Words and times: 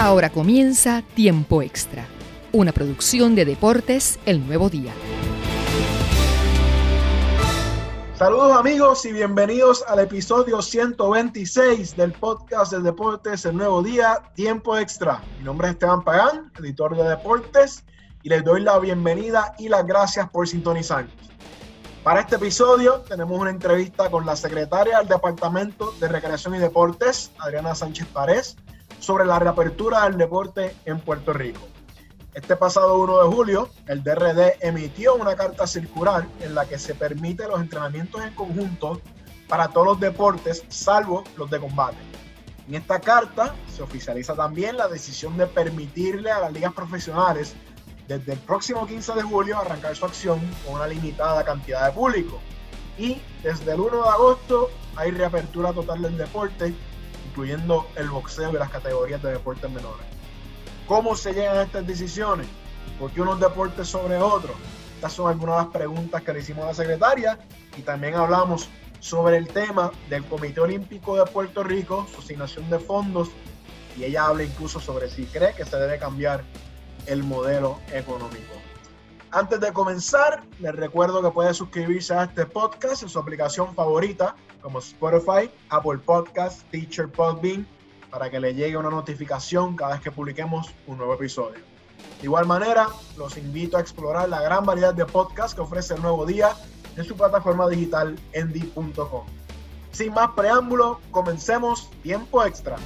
Ahora 0.00 0.30
comienza 0.30 1.02
Tiempo 1.16 1.60
Extra, 1.60 2.06
una 2.52 2.70
producción 2.70 3.34
de 3.34 3.44
Deportes 3.44 4.20
El 4.26 4.46
Nuevo 4.46 4.70
Día. 4.70 4.92
Saludos 8.16 8.56
amigos 8.56 9.04
y 9.06 9.12
bienvenidos 9.12 9.84
al 9.88 9.98
episodio 9.98 10.62
126 10.62 11.96
del 11.96 12.12
podcast 12.12 12.70
de 12.70 12.80
Deportes 12.80 13.44
El 13.44 13.56
Nuevo 13.56 13.82
Día, 13.82 14.22
Tiempo 14.36 14.78
Extra. 14.78 15.20
Mi 15.38 15.44
nombre 15.44 15.66
es 15.66 15.72
Esteban 15.72 16.04
Pagán, 16.04 16.52
editor 16.60 16.96
de 16.96 17.02
Deportes, 17.02 17.82
y 18.22 18.28
les 18.28 18.44
doy 18.44 18.60
la 18.60 18.78
bienvenida 18.78 19.56
y 19.58 19.68
las 19.68 19.84
gracias 19.84 20.30
por 20.30 20.46
sintonizarnos. 20.46 21.12
Para 22.04 22.20
este 22.20 22.36
episodio 22.36 23.00
tenemos 23.00 23.36
una 23.36 23.50
entrevista 23.50 24.08
con 24.08 24.24
la 24.24 24.36
secretaria 24.36 24.98
del 24.98 25.08
Departamento 25.08 25.92
de 25.98 26.06
Recreación 26.06 26.54
y 26.54 26.58
Deportes, 26.58 27.32
Adriana 27.40 27.74
Sánchez 27.74 28.06
Párez, 28.12 28.56
sobre 28.98 29.24
la 29.24 29.38
reapertura 29.38 30.04
del 30.04 30.16
deporte 30.16 30.74
en 30.84 31.00
Puerto 31.00 31.32
Rico. 31.32 31.60
Este 32.34 32.56
pasado 32.56 32.98
1 32.98 33.22
de 33.24 33.28
julio, 33.34 33.68
el 33.86 34.02
DRD 34.02 34.58
emitió 34.60 35.14
una 35.14 35.34
carta 35.34 35.66
circular 35.66 36.26
en 36.40 36.54
la 36.54 36.66
que 36.66 36.78
se 36.78 36.94
permite 36.94 37.48
los 37.48 37.60
entrenamientos 37.60 38.22
en 38.22 38.34
conjunto 38.34 39.00
para 39.48 39.68
todos 39.68 39.86
los 39.86 40.00
deportes, 40.00 40.62
salvo 40.68 41.24
los 41.36 41.50
de 41.50 41.58
combate. 41.58 41.96
En 42.68 42.74
esta 42.74 43.00
carta 43.00 43.54
se 43.74 43.82
oficializa 43.82 44.34
también 44.34 44.76
la 44.76 44.88
decisión 44.88 45.36
de 45.38 45.46
permitirle 45.46 46.30
a 46.30 46.38
las 46.38 46.52
ligas 46.52 46.74
profesionales 46.74 47.54
desde 48.06 48.34
el 48.34 48.38
próximo 48.38 48.86
15 48.86 49.14
de 49.14 49.22
julio 49.22 49.58
arrancar 49.58 49.96
su 49.96 50.04
acción 50.04 50.38
con 50.64 50.74
una 50.74 50.86
limitada 50.86 51.44
cantidad 51.44 51.86
de 51.86 51.92
público. 51.92 52.40
Y 52.98 53.22
desde 53.42 53.72
el 53.72 53.80
1 53.80 54.02
de 54.02 54.08
agosto 54.08 54.70
hay 54.96 55.10
reapertura 55.12 55.72
total 55.72 56.02
del 56.02 56.18
deporte 56.18 56.74
incluyendo 57.38 57.86
el 57.94 58.10
boxeo 58.10 58.50
y 58.50 58.54
las 58.54 58.68
categorías 58.68 59.22
de 59.22 59.30
deportes 59.30 59.70
menores. 59.70 60.04
¿Cómo 60.88 61.14
se 61.14 61.32
llegan 61.32 61.56
a 61.56 61.62
estas 61.62 61.86
decisiones? 61.86 62.48
¿Por 62.98 63.12
qué 63.12 63.20
unos 63.20 63.38
deportes 63.38 63.86
sobre 63.86 64.16
otros? 64.16 64.56
Estas 64.96 65.12
son 65.12 65.30
algunas 65.30 65.56
de 65.56 65.62
las 65.62 65.72
preguntas 65.72 66.20
que 66.22 66.32
le 66.32 66.40
hicimos 66.40 66.64
a 66.64 66.68
la 66.68 66.74
secretaria 66.74 67.38
y 67.76 67.82
también 67.82 68.16
hablamos 68.16 68.68
sobre 68.98 69.36
el 69.36 69.46
tema 69.46 69.92
del 70.10 70.24
Comité 70.24 70.60
Olímpico 70.62 71.16
de 71.16 71.30
Puerto 71.30 71.62
Rico, 71.62 72.08
su 72.12 72.22
asignación 72.22 72.68
de 72.70 72.80
fondos 72.80 73.28
y 73.96 74.02
ella 74.02 74.24
habla 74.26 74.42
incluso 74.42 74.80
sobre 74.80 75.08
si 75.08 75.24
cree 75.26 75.54
que 75.54 75.64
se 75.64 75.76
debe 75.76 75.96
cambiar 75.96 76.42
el 77.06 77.22
modelo 77.22 77.78
económico. 77.92 78.54
Antes 79.30 79.60
de 79.60 79.72
comenzar, 79.74 80.42
les 80.58 80.74
recuerdo 80.74 81.22
que 81.22 81.30
puede 81.30 81.52
suscribirse 81.52 82.14
a 82.14 82.24
este 82.24 82.46
podcast 82.46 83.02
en 83.02 83.10
su 83.10 83.18
aplicación 83.18 83.74
favorita 83.74 84.34
como 84.62 84.78
Spotify, 84.78 85.50
Apple 85.68 85.98
Podcasts, 85.98 86.64
Teacher 86.70 87.08
Podbean, 87.10 87.66
para 88.10 88.30
que 88.30 88.40
le 88.40 88.54
llegue 88.54 88.78
una 88.78 88.88
notificación 88.88 89.76
cada 89.76 89.92
vez 89.92 90.00
que 90.00 90.10
publiquemos 90.10 90.72
un 90.86 90.96
nuevo 90.96 91.12
episodio. 91.12 91.60
De 92.20 92.24
igual 92.24 92.46
manera, 92.46 92.88
los 93.18 93.36
invito 93.36 93.76
a 93.76 93.80
explorar 93.80 94.30
la 94.30 94.40
gran 94.40 94.64
variedad 94.64 94.94
de 94.94 95.04
podcasts 95.04 95.54
que 95.54 95.60
ofrece 95.60 95.94
el 95.94 96.00
nuevo 96.00 96.24
día 96.24 96.52
en 96.96 97.04
su 97.04 97.14
plataforma 97.14 97.68
digital 97.68 98.18
endy.com. 98.32 99.26
Sin 99.92 100.14
más 100.14 100.30
preámbulo, 100.30 101.00
comencemos 101.10 101.90
tiempo 102.02 102.44
extra. 102.44 102.76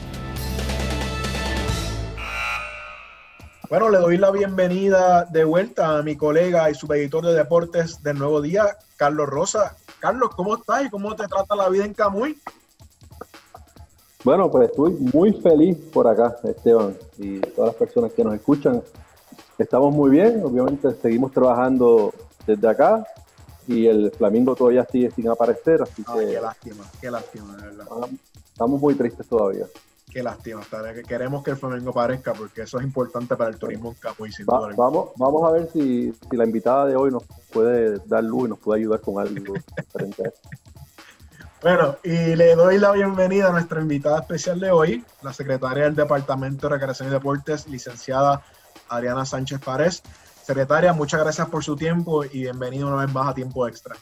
Bueno, 3.73 3.89
le 3.89 3.97
doy 3.97 4.19
la 4.19 4.31
bienvenida 4.31 5.25
de 5.25 5.45
vuelta 5.45 5.97
a 5.97 6.03
mi 6.03 6.15
colega 6.15 6.69
y 6.69 6.75
subeditor 6.75 7.25
de 7.25 7.33
deportes 7.33 8.03
del 8.03 8.19
Nuevo 8.19 8.43
Día, 8.43 8.77
Carlos 8.97 9.27
Rosa. 9.27 9.79
Carlos, 9.99 10.29
¿cómo 10.37 10.57
estás 10.57 10.85
y 10.85 10.91
cómo 10.91 11.17
te 11.17 11.27
trata 11.27 11.57
la 11.57 11.71
vida 11.71 11.87
en 11.87 11.95
Camuy? 11.95 12.39
Bueno, 14.25 14.51
pues 14.51 14.69
estoy 14.69 14.93
muy 15.15 15.33
feliz 15.41 15.79
por 15.91 16.07
acá, 16.07 16.37
Esteban, 16.45 16.95
y 17.17 17.41
todas 17.41 17.69
las 17.69 17.77
personas 17.77 18.13
que 18.13 18.23
nos 18.23 18.35
escuchan. 18.35 18.83
Estamos 19.57 19.95
muy 19.95 20.11
bien, 20.11 20.43
obviamente 20.45 20.93
seguimos 21.01 21.33
trabajando 21.33 22.13
desde 22.47 22.69
acá 22.69 23.07
y 23.67 23.87
el 23.87 24.11
Flamingo 24.11 24.55
todavía 24.55 24.85
sigue 24.85 25.11
sin 25.13 25.31
aparecer, 25.31 25.81
así 25.81 26.05
que... 26.05 26.27
Qué 26.27 26.41
lástima, 26.43 26.85
qué 27.01 27.11
lástima, 27.11 27.57
de 27.57 27.63
verdad. 27.69 27.87
Estamos 28.53 28.79
muy 28.79 28.95
tristes 28.97 29.27
todavía. 29.27 29.65
Qué 30.13 30.23
lástima, 30.23 30.61
que 30.95 31.03
queremos 31.05 31.43
que 31.43 31.53
el 31.53 31.57
Flamengo 31.57 31.89
aparezca 31.89 32.35
porque 32.35 32.63
eso 32.63 32.79
es 32.79 32.85
importante 32.85 33.35
para 33.35 33.49
el 33.49 33.57
turismo 33.57 33.93
en 33.93 33.95
Camuy. 33.95 34.31
Sin 34.31 34.45
vamos, 34.45 35.13
vamos 35.17 35.49
a 35.49 35.53
ver 35.53 35.71
si, 35.73 36.13
la 36.33 36.45
invitada 36.45 36.85
de 36.85 36.97
hoy 36.97 37.11
nos 37.11 37.25
puede 37.51 37.99
dar 38.05 38.23
luz 38.23 38.45
y 38.47 38.51
nos 38.51 38.59
puede 38.59 38.81
ayudar 38.81 39.01
con 39.01 39.19
algo 39.27 39.55
diferente 39.77 40.33
Bueno, 41.63 41.97
y 42.05 42.37
le 42.37 42.55
doy 42.55 42.77
la 42.77 42.93
bienvenida 42.93 43.49
a 43.49 43.53
nuestra 43.53 43.81
invitada 43.81 44.21
especial 44.21 44.61
de 44.61 44.71
hoy, 44.71 45.03
la 45.23 45.33
secretaria 45.33 45.85
del 45.85 45.95
Departamento 45.95 46.69
de 46.69 46.75
Recreación 46.75 47.09
y 47.09 47.13
Deportes, 47.13 47.67
licenciada 47.67 48.43
Adriana 48.91 49.25
Sánchez 49.25 49.61
Párez. 49.61 50.03
Secretaria, 50.43 50.93
muchas 50.93 51.21
gracias 51.21 51.49
por 51.49 51.65
su 51.65 51.75
tiempo 51.75 52.23
y 52.23 52.41
bienvenido 52.41 52.89
una 52.89 53.07
vez 53.07 53.15
más 53.15 53.29
a 53.29 53.35
Tiempo 53.35 53.67
Extra. 53.67 53.97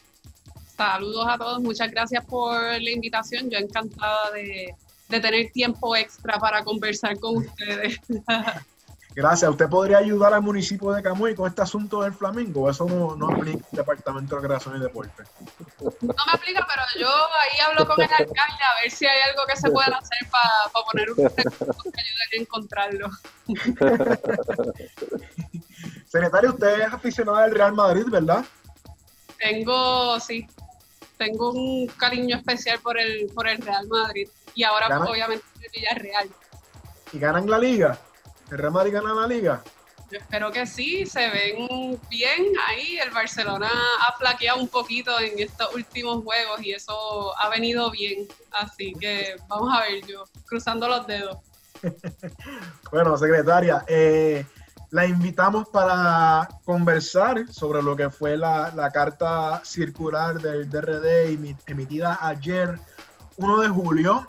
Saludos 0.77 1.27
a 1.29 1.39
todos, 1.39 1.61
muchas 1.61 1.89
gracias 1.89 2.25
por 2.25 2.61
la 2.61 2.91
invitación. 2.91 3.49
Yo 3.49 3.59
encantada 3.59 4.33
de 4.33 4.75
de 5.11 5.21
tener 5.21 5.51
tiempo 5.53 5.95
extra 5.97 6.39
para 6.39 6.65
conversar 6.65 7.19
con 7.19 7.39
ustedes. 7.39 7.99
Gracias. 9.15 9.51
¿Usted 9.51 9.69
podría 9.69 9.99
ayudar 9.99 10.33
al 10.33 10.43
municipio 10.43 10.93
de 10.93 11.03
Camuy 11.03 11.35
con 11.35 11.49
este 11.49 11.63
asunto 11.63 12.03
del 12.03 12.15
Flamingo? 12.15 12.71
Eso 12.71 12.85
no, 12.87 13.17
no 13.17 13.29
aplica 13.29 13.67
al 13.73 13.77
Departamento 13.77 14.37
de 14.37 14.43
Recreación 14.43 14.77
y 14.77 14.81
Deporte. 14.81 15.25
No 15.81 15.91
me 16.01 16.33
aplica, 16.33 16.65
pero 16.69 16.83
yo 16.99 17.09
ahí 17.09 17.59
hablo 17.67 17.89
con 17.89 18.01
el 18.01 18.09
alcalde 18.09 18.37
a 18.37 18.83
ver 18.83 18.91
si 18.91 19.07
hay 19.07 19.21
algo 19.29 19.43
que 19.49 19.57
se 19.57 19.69
pueda 19.69 19.99
hacer 19.99 20.29
para 20.31 20.71
poner 20.91 21.11
un 21.11 21.17
recurso 21.17 21.91
que 21.91 22.01
ayude 22.01 22.23
a 22.33 22.37
encontrarlo. 22.41 23.11
Secretario, 26.07 26.51
usted 26.51 26.81
es 26.81 26.93
aficionado 26.93 27.39
al 27.39 27.51
Real 27.51 27.73
Madrid, 27.73 28.05
¿verdad? 28.09 28.45
Tengo, 29.39 30.21
sí, 30.21 30.47
tengo 31.19 31.51
un 31.51 31.89
cariño 31.89 32.37
especial 32.37 32.79
por 32.81 32.97
el, 32.99 33.27
por 33.35 33.49
el 33.49 33.59
Real 33.59 33.89
Madrid 33.89 34.29
y 34.55 34.65
ahora 34.65 34.87
pues, 34.89 35.11
obviamente 35.11 35.45
el 35.61 35.71
Villarreal. 35.71 36.31
¿Y 37.13 37.19
ganan 37.19 37.49
la 37.49 37.59
liga? 37.59 37.99
¿El 38.51 38.59
Real 38.59 38.73
Madrid 38.73 38.93
gana 38.93 39.15
la 39.15 39.27
liga? 39.27 39.63
Yo 40.11 40.19
espero 40.19 40.51
que 40.51 40.67
sí, 40.67 41.07
se 41.07 41.31
ven 41.31 41.99
bien 42.09 42.47
ahí. 42.67 42.99
El 42.99 43.11
Barcelona 43.11 43.71
ha 44.09 44.13
flaqueado 44.19 44.59
un 44.59 44.69
poquito 44.69 45.19
en 45.21 45.39
estos 45.39 45.73
últimos 45.73 46.25
juegos 46.25 46.61
y 46.63 46.73
eso 46.73 47.33
ha 47.39 47.49
venido 47.49 47.91
bien. 47.93 48.27
Así 48.51 48.93
que 48.99 49.37
vamos 49.47 49.73
a 49.73 49.83
ver 49.83 50.05
yo, 50.07 50.25
cruzando 50.47 50.89
los 50.89 51.07
dedos. 51.07 51.39
bueno, 52.91 53.17
secretaria, 53.17 53.85
eh, 53.87 54.45
la 54.91 55.07
invitamos 55.07 55.69
para 55.69 56.49
conversar 56.65 57.47
sobre 57.53 57.81
lo 57.81 57.95
que 57.95 58.11
fue 58.11 58.37
la, 58.37 58.73
la 58.75 58.91
carta 58.91 59.63
circular 59.65 60.41
del 60.41 60.69
DRD 60.69 61.55
emitida 61.67 62.19
ayer, 62.21 62.81
1 63.37 63.61
de 63.61 63.69
julio, 63.69 64.27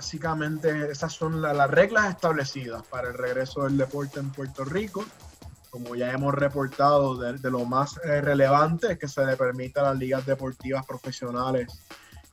Básicamente 0.00 0.90
esas 0.90 1.12
son 1.12 1.42
las 1.42 1.70
reglas 1.70 2.08
establecidas 2.08 2.82
para 2.86 3.08
el 3.08 3.14
regreso 3.18 3.64
del 3.64 3.76
deporte 3.76 4.18
en 4.18 4.30
Puerto 4.30 4.64
Rico. 4.64 5.04
Como 5.68 5.94
ya 5.94 6.10
hemos 6.10 6.32
reportado, 6.32 7.16
de, 7.18 7.50
lo 7.50 7.66
más 7.66 8.00
eh, 8.02 8.22
relevante 8.22 8.92
es 8.92 8.98
que 8.98 9.06
se 9.06 9.26
le 9.26 9.36
permita 9.36 9.82
a 9.82 9.90
las 9.90 9.98
ligas 9.98 10.24
deportivas 10.24 10.86
profesionales 10.86 11.82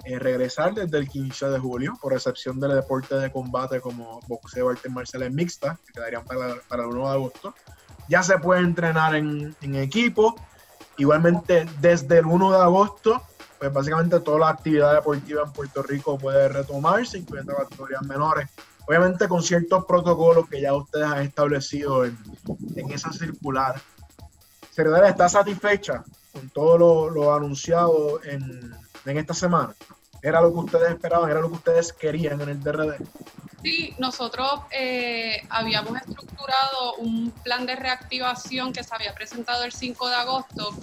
eh, 0.05 0.17
regresar 0.17 0.75
desde 0.75 0.97
el 0.97 1.09
15 1.09 1.49
de 1.49 1.59
julio, 1.59 1.99
por 2.01 2.13
excepción 2.13 2.57
del 2.57 2.73
deporte 2.73 3.15
de 3.15 3.33
combate 3.33 3.81
como 3.81 4.21
boxeo, 4.29 4.69
artes 4.69 4.89
marciales 4.89 5.33
mixtas, 5.33 5.77
que 5.79 5.91
quedarían 5.91 6.23
para, 6.23 6.53
el 6.53 6.87
1 6.87 7.09
de 7.09 7.13
agosto. 7.13 7.53
Ya 8.07 8.23
se 8.23 8.39
puede 8.39 8.61
entrenar 8.61 9.13
en, 9.13 9.53
en 9.59 9.75
equipo. 9.75 10.37
Igualmente, 10.95 11.67
desde 11.81 12.19
el 12.19 12.27
1 12.27 12.49
de 12.49 12.59
agosto 12.59 13.21
pues 13.59 13.73
básicamente 13.73 14.19
toda 14.19 14.39
la 14.39 14.49
actividad 14.49 14.93
deportiva 14.93 15.43
en 15.43 15.51
Puerto 15.51 15.83
Rico 15.83 16.17
puede 16.17 16.47
retomarse, 16.49 17.19
incluyendo 17.19 17.55
categorías 17.55 18.01
menores. 18.03 18.49
Obviamente 18.87 19.27
con 19.27 19.43
ciertos 19.43 19.85
protocolos 19.85 20.47
que 20.47 20.61
ya 20.61 20.73
ustedes 20.73 21.05
han 21.05 21.21
establecido 21.21 22.05
en, 22.05 22.17
esa 22.89 23.11
circular. 23.11 23.81
Secretaria, 24.71 25.09
¿está 25.09 25.27
satisfecha 25.27 26.03
con 26.31 26.49
todo 26.49 27.09
lo, 27.09 27.35
anunciado 27.35 28.21
en, 28.23 28.73
esta 29.05 29.33
semana? 29.33 29.73
¿Era 30.21 30.41
lo 30.41 30.53
que 30.53 30.59
ustedes 30.59 30.91
esperaban? 30.91 31.29
¿Era 31.29 31.41
lo 31.41 31.49
que 31.49 31.55
ustedes 31.55 31.91
querían 31.91 32.39
en 32.41 32.49
el 32.49 32.63
DRD? 32.63 32.97
Sí, 33.63 33.95
nosotros 33.97 34.61
eh, 34.71 35.41
habíamos 35.49 35.97
estructurado 35.97 36.95
un 36.99 37.31
plan 37.43 37.65
de 37.65 37.75
reactivación 37.75 38.71
que 38.71 38.83
se 38.83 38.93
había 38.93 39.13
presentado 39.13 39.63
el 39.63 39.73
5 39.73 40.07
de 40.07 40.15
agosto, 40.15 40.73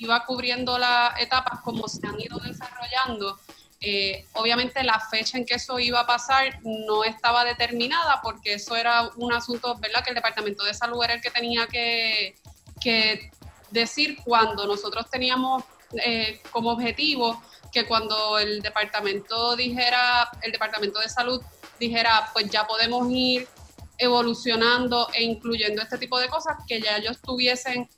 iba 0.00 0.24
cubriendo 0.24 0.78
las 0.78 1.18
etapas 1.20 1.60
como 1.60 1.86
se 1.86 2.04
han 2.06 2.18
ido 2.18 2.38
desarrollando. 2.38 3.38
Eh, 3.82 4.26
obviamente 4.34 4.82
la 4.82 4.98
fecha 4.98 5.38
en 5.38 5.44
que 5.44 5.54
eso 5.54 5.78
iba 5.78 6.00
a 6.00 6.06
pasar 6.06 6.58
no 6.62 7.04
estaba 7.04 7.44
determinada 7.44 8.20
porque 8.22 8.54
eso 8.54 8.76
era 8.76 9.10
un 9.16 9.32
asunto, 9.32 9.76
¿verdad? 9.78 10.02
Que 10.02 10.10
el 10.10 10.16
Departamento 10.16 10.64
de 10.64 10.74
Salud 10.74 11.02
era 11.04 11.14
el 11.14 11.20
que 11.20 11.30
tenía 11.30 11.66
que, 11.66 12.34
decir 13.70 14.18
cuando 14.24 14.66
nosotros 14.66 15.08
teníamos 15.10 15.62
eh, 16.04 16.40
como 16.50 16.70
objetivo 16.70 17.40
que 17.70 17.86
cuando 17.86 18.38
el 18.38 18.62
departamento 18.62 19.54
dijera, 19.54 20.28
el 20.42 20.50
Departamento 20.50 20.98
de 20.98 21.08
Salud 21.08 21.40
dijera, 21.78 22.30
pues 22.32 22.50
ya 22.50 22.66
podemos 22.66 23.06
ir 23.10 23.46
evolucionando 23.98 25.08
e 25.12 25.22
incluyendo 25.22 25.82
este 25.82 25.98
tipo 25.98 26.18
de 26.18 26.28
cosas 26.28 26.56
que 26.66 26.80
ya 26.80 26.96
ellos 26.96 27.20
tuviesen 27.20 27.88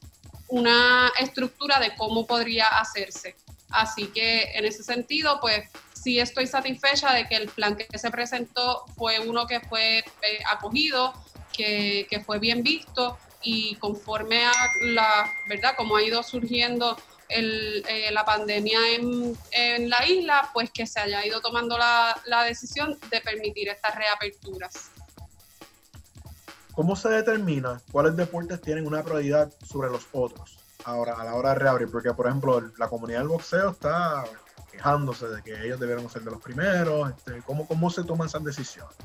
una 0.53 1.11
estructura 1.19 1.81
de 1.81 1.95
cómo 1.97 2.27
podría 2.27 2.67
hacerse. 2.67 3.37
Así 3.71 4.09
que 4.09 4.53
en 4.55 4.67
ese 4.67 4.83
sentido, 4.83 5.41
pues 5.41 5.67
sí 5.95 6.21
estoy 6.21 6.47
satisfecha 6.47 7.11
de 7.15 7.27
que 7.27 7.37
el 7.37 7.49
plan 7.49 7.75
que 7.75 7.99
se 7.99 8.11
presentó 8.11 8.85
fue 8.95 9.19
uno 9.19 9.47
que 9.47 9.61
fue 9.61 10.01
eh, 10.01 10.05
acogido, 10.51 11.15
que, 11.57 12.23
fue 12.27 12.39
bien 12.39 12.63
visto 12.63 13.17
y 13.43 13.77
conforme 13.77 14.45
a 14.45 14.53
la 14.83 15.33
verdad, 15.49 15.75
como 15.75 15.97
ha 15.97 16.03
ido 16.03 16.23
surgiendo 16.23 16.99
eh, 17.31 18.11
la 18.13 18.25
pandemia 18.27 18.79
en, 18.95 19.89
la 19.89 20.07
isla, 20.07 20.51
pues 20.53 20.71
que 20.71 20.87
se 20.87 21.01
haya 21.01 21.25
ido 21.25 21.41
tomando 21.41 21.79
la, 21.79 22.21
la 22.27 22.45
decisión 22.45 22.99
de 23.11 23.23
permitir 23.23 23.71
estas 23.71 23.95
reaperturas. 23.95 24.92
¿Cómo 26.75 26.97
se 26.97 27.11
determina 27.11 27.81
cuáles 27.91 28.17
deportes 28.17 28.61
tienen 28.61 28.87
una 28.87 29.03
prioridad 29.03 29.53
sobre 29.63 29.91
los 29.91 30.07
otros 30.13 30.59
ahora 30.85 31.15
a 31.21 31.25
la 31.25 31.35
hora 31.35 31.51
de 31.51 31.57
reabrir? 31.57 31.91
Porque, 31.91 32.13
por 32.15 32.27
ejemplo, 32.27 32.61
la 32.79 32.89
comunidad 32.89 33.19
del 33.21 33.29
boxeo 33.29 33.71
está 33.71 34.25
quejándose 34.71 35.29
de 35.29 35.43
que 35.43 35.65
ellos 35.65 35.79
debieron 35.79 36.09
ser 36.09 36.23
de 36.23 36.31
los 36.31 36.41
primeros. 36.41 37.11
Este, 37.11 37.43
¿cómo, 37.43 37.67
¿Cómo 37.67 37.91
se 37.91 38.05
toman 38.05 38.27
esas 38.27 38.43
decisiones? 38.43 38.97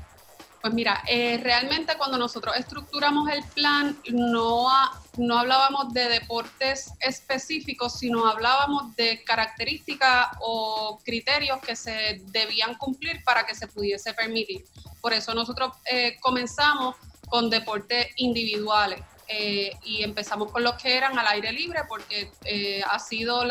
Pues 0.62 0.74
mira, 0.74 1.02
eh, 1.06 1.38
realmente 1.42 1.96
cuando 1.96 2.18
nosotros 2.18 2.56
estructuramos 2.56 3.28
el 3.30 3.44
plan 3.54 3.96
no, 4.10 4.66
no 5.16 5.38
hablábamos 5.38 5.92
de 5.92 6.08
deportes 6.08 6.90
específicos, 7.00 7.98
sino 7.98 8.26
hablábamos 8.26 8.96
de 8.96 9.22
características 9.24 10.26
o 10.40 10.98
criterios 11.04 11.60
que 11.60 11.76
se 11.76 12.22
debían 12.32 12.74
cumplir 12.76 13.22
para 13.24 13.46
que 13.46 13.54
se 13.54 13.68
pudiese 13.68 14.14
permitir. 14.14 14.64
Por 15.00 15.12
eso 15.12 15.32
nosotros 15.32 15.70
eh, 15.92 16.16
comenzamos 16.20 16.96
con 17.28 17.50
deportes 17.50 18.08
individuales. 18.16 19.00
Eh, 19.30 19.72
y 19.84 20.02
empezamos 20.02 20.50
con 20.50 20.62
los 20.62 20.74
que 20.76 20.96
eran 20.96 21.18
al 21.18 21.26
aire 21.26 21.52
libre 21.52 21.80
porque 21.86 22.32
eh, 22.46 22.82
ha 22.88 22.98
sido 22.98 23.42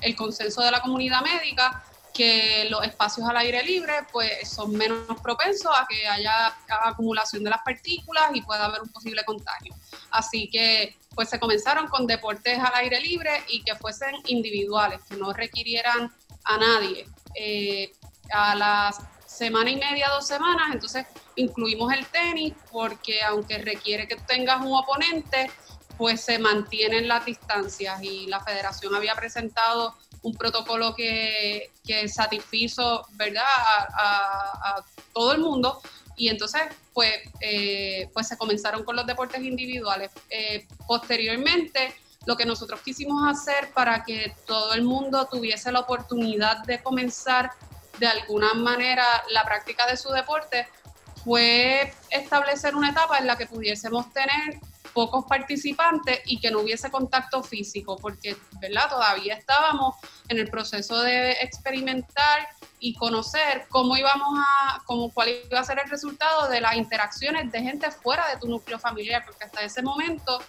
el 0.00 0.16
consenso 0.16 0.62
de 0.62 0.70
la 0.70 0.80
comunidad 0.80 1.20
médica 1.20 1.84
que 2.14 2.66
los 2.70 2.82
espacios 2.84 3.28
al 3.28 3.36
aire 3.36 3.62
libre 3.62 3.92
pues 4.10 4.48
son 4.48 4.72
menos 4.72 5.20
propensos 5.22 5.70
a 5.74 5.86
que 5.86 6.06
haya 6.06 6.54
acumulación 6.84 7.44
de 7.44 7.50
las 7.50 7.62
partículas 7.62 8.30
y 8.34 8.42
pueda 8.42 8.66
haber 8.66 8.82
un 8.82 8.88
posible 8.88 9.22
contagio. 9.24 9.74
Así 10.10 10.48
que 10.50 10.96
pues 11.14 11.28
se 11.28 11.38
comenzaron 11.38 11.88
con 11.88 12.06
deportes 12.06 12.58
al 12.58 12.74
aire 12.76 13.00
libre 13.00 13.44
y 13.48 13.62
que 13.62 13.76
fuesen 13.76 14.14
individuales, 14.26 15.00
que 15.08 15.16
no 15.16 15.32
requirieran 15.32 16.12
a 16.44 16.58
nadie. 16.58 17.06
Eh, 17.34 17.92
a 18.32 18.54
las 18.54 18.98
semana 19.26 19.70
y 19.70 19.76
media, 19.76 20.08
dos 20.10 20.26
semanas, 20.26 20.68
entonces 20.72 21.06
incluimos 21.36 21.92
el 21.92 22.06
tenis 22.06 22.54
porque 22.70 23.22
aunque 23.22 23.58
requiere 23.58 24.06
que 24.06 24.16
tengas 24.16 24.60
un 24.60 24.74
oponente, 24.74 25.50
pues 25.96 26.20
se 26.22 26.38
mantienen 26.38 27.08
las 27.08 27.24
distancias 27.24 28.02
y 28.02 28.26
la 28.26 28.40
federación 28.40 28.94
había 28.94 29.14
presentado 29.14 29.94
un 30.22 30.34
protocolo 30.34 30.94
que, 30.94 31.70
que 31.84 32.08
satisfizo 32.08 33.06
¿verdad? 33.12 33.44
A, 33.46 34.82
todo 35.12 35.32
el 35.32 35.40
mundo 35.40 35.80
y 36.16 36.28
entonces 36.28 36.62
pues, 36.92 37.12
eh, 37.40 38.08
pues 38.12 38.28
se 38.28 38.36
comenzaron 38.36 38.84
con 38.84 38.96
los 38.96 39.06
deportes 39.06 39.42
individuales. 39.42 40.10
Eh, 40.30 40.66
posteriormente, 40.86 41.94
lo 42.26 42.36
que 42.36 42.46
nosotros 42.46 42.80
quisimos 42.80 43.28
hacer 43.28 43.70
para 43.72 44.04
que 44.04 44.34
todo 44.46 44.74
el 44.74 44.82
mundo 44.82 45.26
tuviese 45.30 45.72
la 45.72 45.80
oportunidad 45.80 46.64
de 46.64 46.82
comenzar 46.82 47.50
de 47.98 48.06
alguna 48.06 48.54
manera 48.54 49.04
la 49.30 49.44
práctica 49.44 49.86
de 49.86 49.96
su 49.96 50.10
deporte 50.10 50.66
fue 51.24 51.92
establecer 52.10 52.74
una 52.74 52.90
etapa 52.90 53.18
en 53.18 53.26
la 53.26 53.36
que 53.36 53.46
pudiésemos 53.46 54.12
tener 54.12 54.60
pocos 54.92 55.24
participantes 55.24 56.20
y 56.26 56.38
que 56.38 56.50
no 56.50 56.60
hubiese 56.60 56.90
contacto 56.90 57.42
físico, 57.42 57.96
porque 57.96 58.36
¿verdad? 58.60 58.88
todavía 58.90 59.34
estábamos 59.34 59.96
en 60.28 60.38
el 60.38 60.48
proceso 60.50 61.00
de 61.00 61.32
experimentar 61.32 62.46
y 62.78 62.94
conocer 62.94 63.66
cómo 63.70 63.96
íbamos 63.96 64.28
a, 64.38 64.82
cómo, 64.84 65.10
cuál 65.12 65.30
iba 65.50 65.60
a 65.60 65.64
ser 65.64 65.80
el 65.82 65.88
resultado 65.88 66.48
de 66.48 66.60
las 66.60 66.76
interacciones 66.76 67.50
de 67.50 67.62
gente 67.62 67.90
fuera 67.90 68.28
de 68.28 68.36
tu 68.36 68.48
núcleo 68.48 68.78
familiar, 68.78 69.24
porque 69.24 69.44
hasta 69.44 69.62
ese 69.62 69.82
momento 69.82 70.40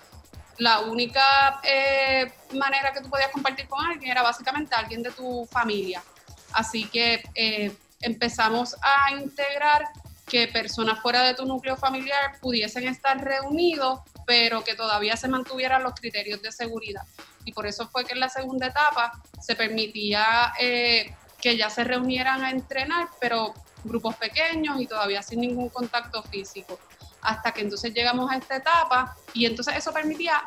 la 0.58 0.81
única 0.81 1.62
eh, 1.64 2.31
manera 2.54 2.92
que 2.92 3.02
tú 3.02 3.10
podías 3.10 3.31
compartir 3.31 3.68
con 3.68 3.84
alguien 3.86 4.12
era 4.12 4.22
básicamente 4.22 4.76
alguien 4.76 5.02
de 5.04 5.12
tu 5.12 5.48
familia. 5.52 6.04
Así 6.54 6.88
que 6.90 7.24
eh, 7.34 7.76
empezamos 8.02 8.76
a 8.81 9.12
integrar 9.14 9.88
que 10.28 10.48
personas 10.48 11.02
fuera 11.02 11.24
de 11.24 11.34
tu 11.34 11.46
núcleo 11.46 11.75
familiar 11.75 12.40
pudiesen 12.42 12.88
estar 12.88 13.22
reunidos, 13.24 14.02
pero 14.25 14.64
que 14.64 14.75
todavía 14.75 15.18
se 15.18 15.28
mantuvieran 15.28 15.84
los 15.84 15.94
criterios 15.94 16.42
de 16.42 16.52
seguridad. 16.52 17.04
Y 17.46 17.52
por 17.52 17.68
eso 17.68 17.88
fue 17.88 18.06
que 18.06 18.14
en 18.14 18.20
la 18.20 18.30
segunda 18.30 18.68
etapa 18.68 19.12
se 19.42 19.56
permitía 19.56 20.54
eh, 20.60 21.14
que 21.42 21.58
ya 21.58 21.70
se 21.70 21.84
reunieran 21.84 22.44
a 22.44 22.52
entrenar, 22.52 23.10
pero 23.20 23.54
grupos 23.84 24.16
pequeños 24.16 24.80
y 24.80 24.88
todavía 24.88 25.22
sin 25.22 25.42
ningún 25.42 25.70
contacto 25.70 26.24
físico. 26.24 26.80
Hasta 27.22 27.52
que 27.52 27.62
entonces 27.62 27.94
llegamos 27.94 28.31
a 28.31 28.38
esta 28.38 28.58
etapa 28.58 29.16
y 29.34 29.46
entonces 29.46 29.76
eso 29.76 29.92
permitía 29.94 30.42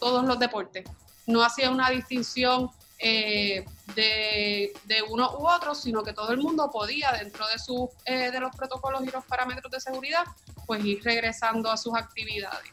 todos 0.00 0.24
los 0.24 0.38
deportes. 0.38 0.84
No 1.26 1.42
hacía 1.42 1.70
una 1.70 1.90
distinción 1.90 2.70
eh, 2.98 3.64
de, 3.94 5.02
uno 5.08 5.38
u 5.38 5.48
otro, 5.48 5.74
sino 5.74 6.02
que 6.02 6.12
todo 6.12 6.30
el 6.32 6.38
mundo 6.38 6.70
podía, 6.70 7.12
dentro 7.12 7.46
de, 7.48 7.58
su, 7.58 7.90
eh, 8.04 8.30
de 8.30 8.40
los 8.40 8.54
protocolos 8.54 9.02
y 9.04 9.10
los 9.10 9.24
parámetros 9.24 9.70
de 9.70 9.80
seguridad, 9.80 10.24
pues 10.66 10.84
ir 10.84 11.02
regresando 11.02 11.70
a 11.70 11.76
sus 11.76 11.94
actividades. 11.94 12.70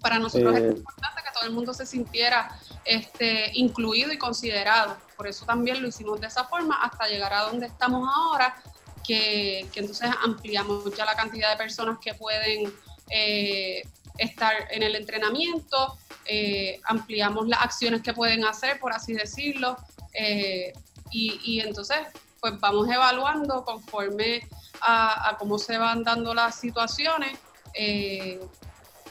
Para 0.00 0.18
nosotros 0.18 0.56
es 0.56 0.62
eh. 0.62 0.76
importante 0.76 1.22
que 1.22 1.32
todo 1.32 1.44
el 1.44 1.52
mundo 1.52 1.74
se 1.74 1.84
sintiera 1.84 2.58
este, 2.84 3.50
incluido 3.54 4.12
y 4.12 4.18
considerado. 4.18 4.96
Por 5.16 5.26
eso 5.26 5.44
también 5.44 5.82
lo 5.82 5.88
hicimos 5.88 6.20
de 6.20 6.28
esa 6.28 6.44
forma 6.44 6.82
hasta 6.82 7.08
llegar 7.08 7.32
a 7.32 7.42
donde 7.42 7.66
estamos 7.66 8.08
ahora, 8.14 8.56
que, 9.06 9.68
que 9.72 9.80
entonces 9.80 10.10
ampliamos 10.24 10.94
ya 10.96 11.04
la 11.04 11.14
cantidad 11.14 11.50
de 11.50 11.56
personas 11.56 11.98
que 11.98 12.14
pueden 12.14 12.72
estar 14.18 14.54
en 14.70 14.82
el 14.82 14.96
entrenamiento, 14.96 15.96
eh, 16.26 16.80
ampliamos 16.84 17.48
las 17.48 17.62
acciones 17.62 18.02
que 18.02 18.12
pueden 18.12 18.44
hacer, 18.44 18.78
por 18.78 18.92
así 18.92 19.14
decirlo, 19.14 19.76
eh, 20.12 20.72
y, 21.10 21.60
entonces 21.60 21.98
pues 22.40 22.60
vamos 22.60 22.86
evaluando 22.90 23.64
conforme 23.64 24.46
a, 24.82 25.36
cómo 25.38 25.58
se 25.58 25.78
van 25.78 26.04
dando 26.04 26.34
las 26.34 26.56
situaciones, 26.56 27.38
eh, 27.72 28.38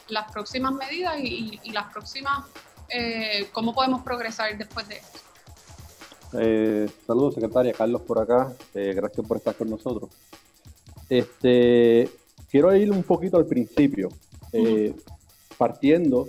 las 0.08 0.30
próximas 0.30 0.72
medidas 0.72 1.18
y, 1.18 1.72
las 1.72 1.92
próximas, 1.92 2.46
cómo 3.52 3.74
podemos 3.74 4.02
progresar 4.02 4.56
después 4.56 4.88
de 4.88 4.98
esto. 4.98 5.18
saludos, 7.06 7.34
secretaria. 7.34 7.72
Carlos 7.72 8.02
por 8.02 8.20
acá. 8.20 8.54
gracias 8.72 9.26
por 9.26 9.38
estar 9.38 9.54
con 9.56 9.68
nosotros. 9.68 10.08
Este, 11.10 12.08
quiero 12.50 12.74
ir 12.74 12.90
un 12.92 13.02
poquito 13.02 13.36
al 13.36 13.46
principio, 13.46 14.10
partiendo 15.56 16.28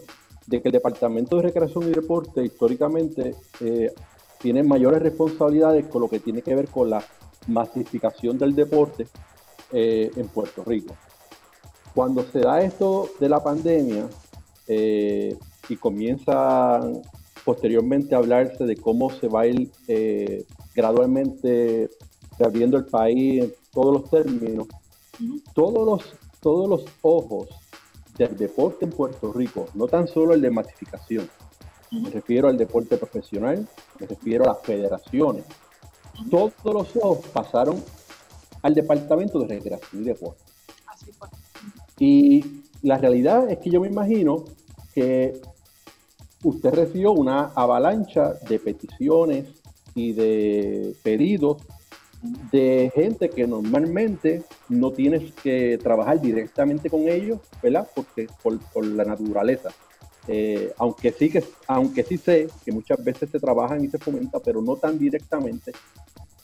de 0.50 0.62
que 0.62 0.70
el 0.70 0.74
Departamento 0.74 1.36
de 1.36 1.44
Recreación 1.44 1.84
y 1.84 1.92
Deporte 1.92 2.44
históricamente 2.44 3.36
eh, 3.62 3.94
tiene 4.40 4.64
mayores 4.64 5.02
responsabilidades 5.02 5.86
con 5.86 6.02
lo 6.02 6.10
que 6.10 6.20
tiene 6.20 6.42
que 6.42 6.56
ver 6.56 6.68
con 6.68 6.90
la 6.90 7.04
masificación 7.48 8.38
del 8.38 8.56
deporte 8.56 9.08
eh, 9.72 10.12
en 10.16 10.28
Puerto 10.28 10.64
Rico. 10.64 10.96
Cuando 11.94 12.24
se 12.24 12.40
da 12.40 12.62
esto 12.62 13.10
de 13.20 13.30
la 13.30 13.44
pandemia 13.44 14.08
eh, 14.68 15.38
y 15.68 15.76
comienza 15.76 16.82
posteriormente 17.46 18.16
a 18.16 18.18
hablarse 18.18 18.66
de 18.66 18.76
cómo 18.76 19.12
se 19.12 19.28
va 19.28 19.42
a 19.42 19.48
ir 19.48 19.72
gradualmente 20.74 21.90
reabriendo 22.40 22.78
el 22.78 22.86
país 22.86 23.44
en 23.44 23.54
todos 23.72 24.02
los 24.02 24.10
términos, 24.10 24.68
todos 25.54 25.86
los, 25.86 26.14
todos 26.40 26.70
los 26.70 26.86
ojos 27.02 27.50
del 28.20 28.38
deporte 28.38 28.86
en 28.86 28.92
Puerto 28.92 29.32
Rico, 29.32 29.68
no 29.74 29.88
tan 29.88 30.08
solo 30.08 30.34
el 30.34 30.42
de 30.42 30.52
masificación, 30.52 31.30
me 31.92 32.10
refiero 32.10 32.50
al 32.50 32.58
deporte 32.58 32.98
profesional, 32.98 33.68
me 34.00 34.06
refiero 34.06 34.44
a 34.44 34.50
las 34.50 34.62
federaciones. 34.62 35.46
Todos 36.30 36.54
los 36.66 36.96
ojos 36.98 37.26
pasaron 37.34 37.82
al 38.62 38.76
Departamento 38.76 39.40
de 39.40 39.48
Recreación 39.48 40.02
y 40.02 40.06
Deporte. 40.06 40.44
Y 41.98 42.64
la 42.84 42.98
realidad 42.98 43.50
es 43.50 43.60
que 43.60 43.70
yo 43.70 43.80
me 43.82 43.88
imagino 43.88 44.44
que 44.94 45.42
usted 46.44 46.74
recibió 46.74 47.14
una 47.14 47.52
avalancha 47.56 48.34
de 48.48 48.60
peticiones 48.60 49.48
y 49.96 50.12
de 50.12 50.94
pedidos 51.02 51.58
de 52.22 52.92
gente 52.94 53.30
que 53.30 53.48
normalmente 53.48 54.44
no 54.68 54.92
tienes 54.92 55.32
que 55.36 55.80
trabajar 55.82 56.20
directamente 56.20 56.90
con 56.90 57.08
ellos, 57.08 57.40
¿verdad? 57.62 57.88
Porque 57.96 58.28
por, 58.44 58.86
la 58.86 59.06
naturaleza. 59.06 59.70
Eh, 60.28 60.74
aunque, 60.78 61.12
sí 61.12 61.30
que, 61.30 61.44
aunque 61.68 62.04
sí 62.04 62.18
sé 62.18 62.50
que 62.64 62.72
muchas 62.72 63.04
veces 63.04 63.30
se 63.30 63.40
trabajan 63.40 63.84
y 63.84 63.88
se 63.88 63.98
fomenta, 63.98 64.40
pero 64.40 64.62
no 64.62 64.76
tan 64.76 65.00
directamente. 65.00 65.72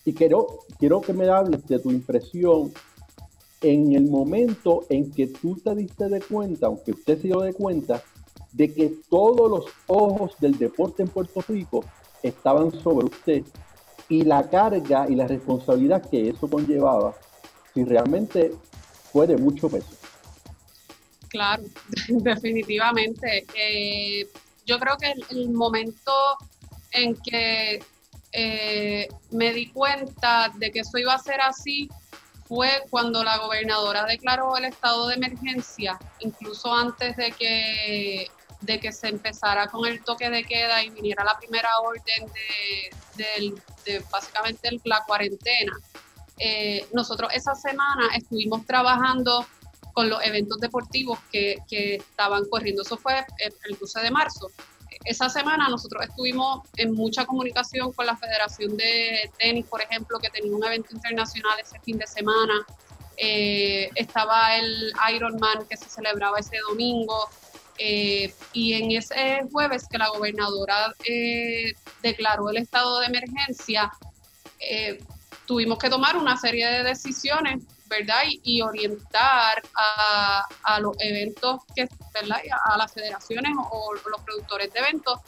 Y 0.05 0.13
quiero, 0.13 0.59
quiero 0.79 1.01
que 1.01 1.13
me 1.13 1.27
hables 1.27 1.67
de 1.67 1.79
tu 1.79 1.91
impresión 1.91 2.71
en 3.61 3.93
el 3.93 4.09
momento 4.09 4.85
en 4.89 5.11
que 5.11 5.27
tú 5.27 5.55
te 5.55 5.75
diste 5.75 6.07
de 6.07 6.21
cuenta, 6.21 6.67
aunque 6.67 6.91
usted 6.91 7.17
se 7.17 7.27
dio 7.27 7.41
de 7.41 7.53
cuenta, 7.53 8.01
de 8.53 8.73
que 8.73 8.93
todos 9.09 9.49
los 9.49 9.65
ojos 9.87 10.35
del 10.39 10.57
deporte 10.57 11.03
en 11.03 11.09
Puerto 11.09 11.43
Rico 11.47 11.83
estaban 12.23 12.71
sobre 12.71 13.07
usted 13.07 13.43
y 14.09 14.23
la 14.23 14.47
carga 14.49 15.07
y 15.09 15.15
la 15.15 15.27
responsabilidad 15.27 16.07
que 16.09 16.29
eso 16.29 16.49
conllevaba, 16.49 17.15
si 17.73 17.83
realmente 17.83 18.51
fue 19.11 19.27
de 19.27 19.37
mucho 19.37 19.69
peso. 19.69 19.95
Claro, 21.29 21.63
definitivamente. 22.07 23.45
Eh, 23.55 24.27
yo 24.65 24.79
creo 24.79 24.97
que 24.97 25.13
el, 25.29 25.49
momento 25.49 26.11
en 26.91 27.15
que 27.15 27.83
eh, 28.31 29.07
me 29.31 29.53
di 29.53 29.67
cuenta 29.67 30.51
de 30.55 30.71
que 30.71 30.79
eso 30.79 30.97
iba 30.97 31.13
a 31.13 31.19
ser 31.19 31.41
así 31.41 31.89
fue 32.45 32.69
cuando 32.89 33.23
la 33.23 33.37
gobernadora 33.37 34.05
declaró 34.05 34.55
el 34.57 34.65
estado 34.65 35.07
de 35.07 35.15
emergencia, 35.15 35.97
incluso 36.19 36.73
antes 36.73 37.17
de 37.17 37.31
que 37.31 38.27
de 38.65 38.79
que 38.79 38.91
se 38.91 39.07
empezara 39.07 39.67
con 39.67 39.85
el 39.85 40.03
toque 40.03 40.29
de 40.29 40.43
queda 40.43 40.83
y 40.83 40.89
viniera 40.89 41.23
la 41.23 41.37
primera 41.37 41.69
orden 41.79 42.31
de, 43.15 44.03
básicamente 44.11 44.69
la 44.83 45.03
cuarentena. 45.05 45.73
Eh, 46.37 46.85
nosotros 46.91 47.31
esa 47.33 47.55
semana 47.55 48.09
estuvimos 48.15 48.65
trabajando 48.65 49.45
con 49.93 50.09
los 50.09 50.21
eventos 50.25 50.59
deportivos 50.59 51.19
que, 51.31 51.61
estaban 51.69 52.45
corriendo. 52.49 52.81
Eso 52.81 52.97
fue 52.97 53.25
el, 53.39 53.77
12 53.77 54.01
de 54.01 54.11
marzo. 54.11 54.51
Esa 55.05 55.29
semana 55.29 55.69
nosotros 55.69 56.03
estuvimos 56.03 56.67
en 56.77 56.93
mucha 56.93 57.25
comunicación 57.25 57.93
con 57.93 58.05
la 58.05 58.17
Federación 58.17 58.75
de 58.75 59.31
Tenis, 59.37 59.65
por 59.67 59.81
ejemplo, 59.81 60.19
que 60.19 60.29
tenía 60.29 60.53
un 60.53 60.63
evento 60.63 60.89
internacional 60.93 61.57
ese 61.59 61.79
fin 61.79 61.97
de 61.97 62.07
semana. 62.07 62.65
Eh, 63.17 63.89
estaba 63.95 64.57
el 64.57 64.91
Ironman 65.13 65.65
que 65.69 65.77
se 65.77 65.87
celebraba 65.87 66.39
ese 66.39 66.57
domingo. 66.67 67.29
Eh, 67.77 68.33
y 68.53 68.73
en 68.73 68.91
ese 68.91 69.41
jueves 69.51 69.87
que 69.89 69.97
la 69.97 70.07
gobernadora 70.07 70.93
eh, 71.05 71.73
declaró 72.01 72.49
el 72.49 72.57
estado 72.57 72.99
de 72.99 73.07
emergencia, 73.07 73.91
eh, 74.59 75.03
tuvimos 75.45 75.77
que 75.77 75.89
tomar 75.89 76.15
una 76.15 76.37
serie 76.37 76.67
de 76.67 76.83
decisiones, 76.83 77.63
¿verdad? 77.87 78.21
Y, 78.43 78.61
orientar 78.61 79.61
a, 79.75 80.79
los 80.79 80.95
eventos, 80.99 81.61
que, 81.75 81.87
¿verdad? 82.13 82.39
A, 82.65 82.77
las 82.77 82.93
federaciones 82.93 83.51
o, 83.71 83.93
los 83.93 84.21
productores 84.21 84.71
de 84.73 84.79
eventos. 84.79 85.19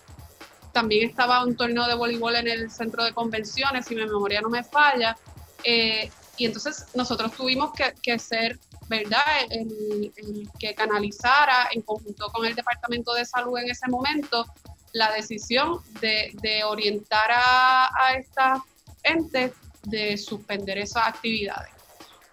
También 0.71 1.09
estaba 1.09 1.43
un 1.43 1.55
torneo 1.55 1.85
de 1.87 1.95
voleibol 1.95 2.35
en 2.35 2.47
el 2.47 2.71
centro 2.71 3.03
de 3.03 3.13
convenciones, 3.13 3.85
si 3.85 3.95
mi 3.95 4.05
memoria 4.05 4.41
no 4.41 4.49
me 4.49 4.63
falla. 4.63 5.17
y 5.63 6.45
entonces 6.45 6.85
nosotros 6.93 7.33
tuvimos 7.33 7.73
que, 7.73 7.93
que 8.01 8.17
ser 8.19 8.59
¿verdad? 8.87 9.21
El, 9.49 10.11
que 10.59 10.73
canalizara 10.73 11.69
en 11.71 11.81
conjunto 11.81 12.29
con 12.31 12.45
el 12.45 12.55
Departamento 12.55 13.13
de 13.13 13.25
Salud 13.25 13.57
en 13.57 13.69
ese 13.69 13.87
momento 13.87 14.45
la 14.93 15.11
decisión 15.11 15.79
de, 16.01 16.63
orientar 16.63 17.31
a, 17.31 17.85
a 17.85 18.13
estas 18.15 18.59
entes 19.03 19.53
de 19.83 20.17
suspender 20.17 20.77
esas 20.77 21.07
actividades. 21.07 21.71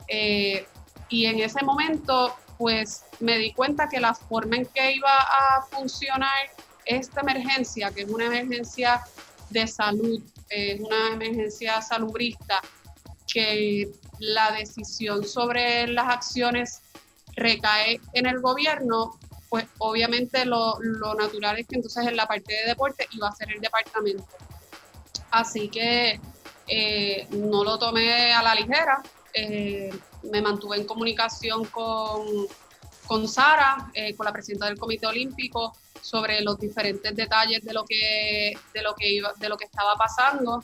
Eh, 0.09 0.67
y 1.09 1.27
en 1.27 1.39
ese 1.41 1.63
momento, 1.65 2.37
pues 2.59 3.05
me 3.21 3.39
di 3.39 3.53
cuenta 3.53 3.89
que 3.89 4.01
la 4.01 4.15
forma 4.15 4.57
en 4.57 4.67
que 4.67 4.93
iba 4.93 5.19
a 5.19 5.63
funcionar 5.71 6.51
esta 6.85 7.21
emergencia, 7.21 7.91
que 7.91 8.03
es 8.03 8.09
una 8.09 8.27
emergencia 8.27 9.03
de 9.51 9.67
salud, 9.67 10.23
es 10.49 10.81
una 10.81 11.13
emergencia 11.13 11.81
salubrista, 11.81 12.61
que 13.33 13.91
la 14.25 14.53
decisión 14.53 15.25
sobre 15.25 15.87
las 15.87 16.09
acciones 16.09 16.81
recae 17.37 18.01
en 18.13 18.27
el 18.27 18.41
gobierno, 18.41 19.19
pues 19.49 19.67
obviamente 19.79 20.45
lo, 20.45 20.79
natural 21.19 21.59
es 21.59 21.67
que 21.67 21.77
entonces 21.77 22.07
en 22.07 22.17
la 22.17 22.27
parte 22.27 22.53
de 22.55 22.69
deporte 22.69 23.07
iba 23.13 23.29
a 23.29 23.33
ser 23.33 23.53
el 23.53 23.61
departamento. 23.61 24.27
Así 25.31 25.69
que 25.69 26.21
eh, 26.67 27.27
no 27.31 27.65
lo 27.65 27.79
tomé 27.79 28.33
a 28.33 28.43
la 28.43 28.55
ligera, 28.55 29.03
eh, 29.33 29.93
me 30.31 30.41
mantuve 30.41 30.79
en 30.79 30.87
comunicación 30.87 31.65
con, 31.67 32.27
con 33.07 33.29
Sara, 33.29 33.91
eh, 33.95 34.15
con 34.15 34.25
la 34.25 34.33
presidenta 34.33 34.67
del 34.67 34.79
Comité 34.79 35.07
Olímpico, 35.07 35.77
sobre 36.01 36.41
los 36.43 36.59
diferentes 36.59 37.15
detalles 37.15 37.65
de 37.65 37.73
lo 37.73 37.85
que, 37.85 38.55
de 38.73 38.83
lo 38.83 38.95
que, 38.95 39.11
iba, 39.11 39.33
de 39.39 39.49
lo 39.49 39.57
que 39.57 39.65
estaba 39.65 39.97
pasando. 39.97 40.63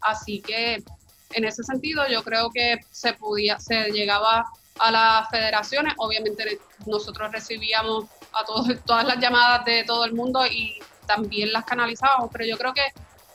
así 0.00 0.40
que 0.40 0.82
en 1.30 1.44
ese 1.44 1.62
sentido 1.62 2.06
yo 2.08 2.22
creo 2.22 2.50
que 2.50 2.78
se 2.90 3.12
podía, 3.12 3.58
se 3.58 3.90
llegaba 3.90 4.46
a 4.78 4.90
las 4.90 5.28
federaciones, 5.28 5.94
obviamente 5.98 6.58
nosotros 6.86 7.32
recibíamos 7.32 8.06
a 8.32 8.44
todos, 8.44 8.68
todas 8.86 9.04
las 9.04 9.18
llamadas 9.18 9.64
de 9.64 9.84
todo 9.84 10.04
el 10.04 10.14
mundo 10.14 10.46
y 10.46 10.78
también 11.06 11.52
las 11.52 11.64
canalizábamos, 11.64 12.30
pero 12.32 12.44
yo 12.44 12.56
creo 12.56 12.72
que 12.74 12.84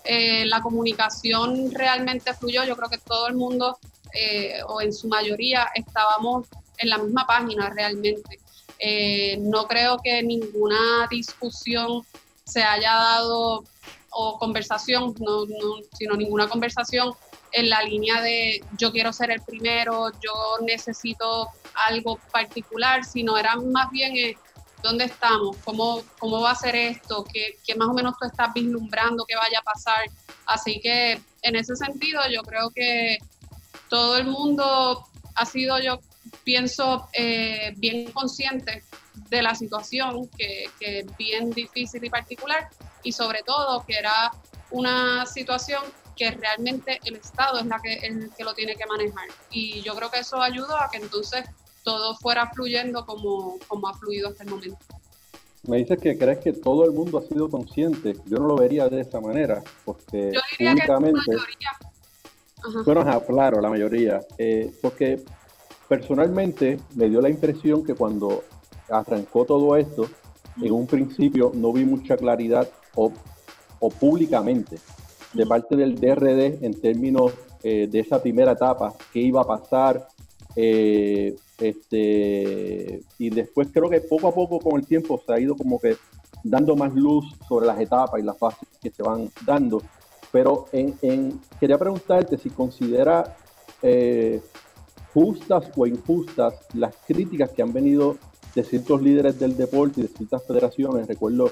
eh, 0.06 0.46
la 0.46 0.62
comunicación 0.62 1.72
realmente 1.72 2.34
fluyó, 2.34 2.64
yo 2.64 2.76
creo 2.76 2.90
que 2.90 2.98
todo 2.98 3.28
el 3.28 3.36
mundo 3.36 3.78
eh, 4.14 4.60
o 4.68 4.82
en 4.82 4.94
su 4.94 5.08
mayoría 5.08 5.70
estábamos 5.74 6.48
en 6.78 6.90
la 6.90 6.98
misma 6.98 7.26
página 7.26 7.70
realmente. 7.70 8.40
Eh, 8.80 9.38
no 9.40 9.66
creo 9.68 9.98
que 10.04 10.22
ninguna 10.22 11.08
discusión 11.10 12.06
se 12.44 12.62
haya 12.62 12.94
dado 12.94 13.64
o 14.10 14.38
conversación, 14.38 15.16
no, 15.20 15.46
no, 15.46 15.78
sino 15.98 16.16
ninguna 16.16 16.48
conversación 16.48 17.14
en 17.54 17.70
la 17.70 17.84
línea 17.84 18.22
de 18.22 18.64
yo 18.78 18.92
quiero 18.92 19.14
ser 19.14 19.32
el 19.32 19.42
primero, 19.42 20.12
yo 20.22 20.58
necesito 20.66 21.50
algo 21.88 22.20
particular, 22.32 23.06
sino 23.06 23.38
era 23.38 23.56
más 23.56 23.92
bien 23.92 24.18
eh, 24.18 24.36
dónde 24.82 25.06
estamos, 25.06 25.56
cómo, 25.64 26.02
cómo 26.18 26.42
va 26.42 26.52
a 26.52 26.56
ser 26.56 26.76
esto, 26.76 27.24
¿Qué, 27.32 27.60
qué 27.66 27.76
más 27.76 27.88
o 27.88 27.94
menos 27.94 28.16
tú 28.20 28.28
estás 28.28 28.52
vislumbrando 28.54 29.24
que 29.26 29.36
vaya 29.36 29.60
a 29.60 29.62
pasar. 29.62 30.06
Así 30.48 30.80
que 30.82 31.22
en 31.44 31.56
ese 31.56 31.76
sentido 31.76 32.22
yo 32.30 32.42
creo 32.42 32.72
que 32.72 33.20
todo 33.88 34.18
el 34.18 34.26
mundo 34.26 35.08
ha 35.36 35.46
sido, 35.46 35.80
yo 35.80 36.00
pienso, 36.44 37.08
eh, 37.14 37.74
bien 37.78 38.12
consciente 38.12 38.84
de 39.30 39.44
la 39.44 39.54
situación, 39.54 40.28
que, 40.30 40.66
que 40.80 41.00
es 41.00 41.18
bien 41.18 41.52
difícil 41.52 42.04
y 42.04 42.10
particular, 42.10 42.68
y 43.04 43.12
sobre 43.12 43.44
todo 43.44 43.86
que 43.86 43.96
era 43.96 44.32
una 44.72 45.28
situación 45.28 45.84
que 46.16 46.32
realmente 46.32 47.00
el 47.06 47.16
Estado 47.16 47.60
es 47.60 47.66
la 47.66 47.80
que, 47.82 47.94
el 48.06 48.32
que 48.36 48.44
lo 48.44 48.54
tiene 48.54 48.76
que 48.76 48.86
manejar. 48.86 49.28
Y 49.52 49.82
yo 49.82 49.96
creo 49.96 50.10
que 50.10 50.20
eso 50.20 50.42
ayudó 50.42 50.76
a 50.78 50.90
que 50.90 50.98
entonces 50.98 51.46
todo 51.84 52.16
fuera 52.16 52.50
fluyendo 52.52 53.06
como, 53.06 53.58
como 53.68 53.88
ha 53.88 53.94
fluido 53.94 54.30
hasta 54.30 54.44
el 54.44 54.50
momento. 54.50 54.78
Me 55.68 55.78
dices 55.78 55.98
que 56.00 56.18
crees 56.18 56.40
que 56.40 56.54
todo 56.54 56.86
el 56.86 56.92
mundo 56.92 57.20
ha 57.20 57.22
sido 57.22 57.50
consciente. 57.50 58.16
Yo 58.26 58.38
no 58.38 58.48
lo 58.48 58.56
vería 58.56 58.90
de 58.90 59.02
esa 59.02 59.22
manera, 59.22 59.64
porque 59.86 60.32
yo 60.34 60.42
diría 60.58 60.76
que 60.76 60.92
la 60.92 61.00
mayoría. 61.00 61.72
Bueno, 62.86 63.22
claro, 63.26 63.62
la 63.62 63.70
mayoría. 63.70 64.22
Eh, 64.38 64.74
porque 64.82 65.24
personalmente 65.88 66.80
me 66.96 67.10
dio 67.10 67.22
la 67.22 67.30
impresión 67.30 67.84
que 67.84 67.94
cuando 67.96 68.44
arrancó 68.90 69.46
todo 69.46 69.76
esto, 69.78 70.10
en 70.62 70.72
un 70.72 70.86
principio 70.86 71.52
no 71.54 71.72
vi 71.72 71.86
mucha 71.86 72.18
claridad 72.18 72.70
o, 72.96 73.12
o 73.80 73.90
públicamente 73.90 74.78
de 75.34 75.46
parte 75.46 75.76
del 75.76 75.96
DRD 75.96 76.64
en 76.64 76.80
términos 76.80 77.34
eh, 77.64 77.88
de 77.90 78.00
esa 78.00 78.22
primera 78.22 78.52
etapa, 78.52 78.94
qué 79.12 79.20
iba 79.20 79.42
a 79.42 79.48
pasar. 79.48 80.08
Eh, 80.56 81.36
este, 81.60 83.02
y 83.18 83.30
después 83.30 83.70
creo 83.74 83.90
que 83.90 84.02
poco 84.02 84.28
a 84.28 84.34
poco 84.34 84.60
con 84.60 84.80
el 84.80 84.86
tiempo 84.86 85.22
se 85.26 85.34
ha 85.34 85.40
ido 85.40 85.56
como 85.56 85.80
que 85.80 85.96
dando 86.44 86.76
más 86.76 86.94
luz 86.94 87.26
sobre 87.48 87.66
las 87.66 87.80
etapas 87.80 88.20
y 88.20 88.24
las 88.24 88.38
fases 88.38 88.68
que 88.82 88.90
se 88.90 89.02
van 89.02 89.30
dando. 89.46 89.82
Pero 90.32 90.66
en, 90.72 91.40
quería 91.60 91.78
preguntarte 91.78 92.38
si 92.38 92.50
considera 92.50 93.36
eh, 93.82 94.42
justas 95.14 95.72
o 95.76 95.86
injustas 95.86 96.56
las 96.74 96.96
críticas 97.08 97.52
que 97.52 97.62
han 97.62 97.72
venido 97.72 98.18
de 98.56 98.64
ciertos 98.64 99.02
líderes 99.02 99.40
del 99.40 99.56
deporte 99.56 100.02
y 100.02 100.04
de 100.04 100.10
ciertas 100.10 100.44
federaciones. 100.46 101.08
Recuerdo 101.08 101.52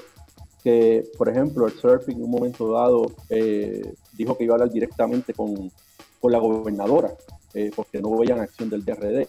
que, 0.62 1.04
por 1.18 1.28
ejemplo, 1.28 1.66
el 1.66 1.72
surfing 1.72 2.16
en 2.16 2.24
un 2.24 2.30
momento 2.30 2.72
dado 2.72 3.12
eh, 3.28 3.94
dijo 4.12 4.36
que 4.36 4.44
iba 4.44 4.54
a 4.54 4.56
hablar 4.56 4.70
directamente 4.70 5.34
con, 5.34 5.70
con 6.20 6.32
la 6.32 6.38
gobernadora, 6.38 7.12
eh, 7.54 7.70
porque 7.74 8.00
no 8.00 8.16
veían 8.16 8.40
acción 8.40 8.70
del 8.70 8.84
DRD. 8.84 9.26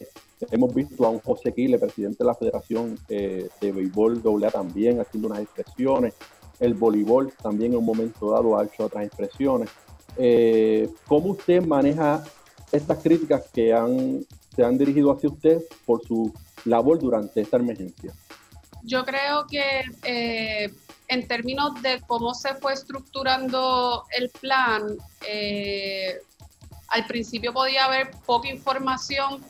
Hemos 0.52 0.74
visto 0.74 1.06
a 1.06 1.10
un 1.10 1.20
José 1.20 1.54
Quile, 1.54 1.80
presidente 1.80 2.18
de 2.20 2.26
la 2.26 2.36
Federación 2.36 3.00
eh, 3.10 3.50
de 3.60 3.72
Béisbol 3.72 4.22
AA, 4.44 4.52
también 4.52 5.00
haciendo 5.00 5.30
unas 5.30 5.42
expresiones. 5.42 6.14
El 6.60 6.76
voleibol 6.76 7.34
también 7.42 7.72
en 7.72 7.80
un 7.80 7.86
momento 7.86 8.32
dado 8.32 8.58
ha 8.58 8.66
hecho 8.66 8.86
otras 8.86 9.06
expresiones. 9.06 9.70
¿Cómo 11.08 11.32
usted 11.32 11.66
maneja 11.66 12.24
estas 12.72 13.00
críticas 13.00 13.50
que 13.52 13.74
han, 13.74 14.24
se 14.56 14.64
han 14.64 14.78
dirigido 14.78 15.12
hacia 15.12 15.30
usted 15.30 15.64
por 15.86 16.06
su 16.06 16.32
labor 16.66 17.00
durante 17.00 17.42
esta 17.42 17.58
emergencia? 17.58 18.14
Yo 18.84 19.04
creo 19.04 19.48
que 19.48 20.72
en 21.14 21.28
términos 21.28 21.82
de 21.82 22.02
cómo 22.08 22.34
se 22.34 22.56
fue 22.56 22.74
estructurando 22.74 24.06
el 24.18 24.30
plan, 24.30 24.98
eh, 25.28 26.20
al 26.88 27.06
principio 27.06 27.54
podía 27.54 27.86
haber 27.86 28.12
poca 28.26 28.50
información 28.50 29.44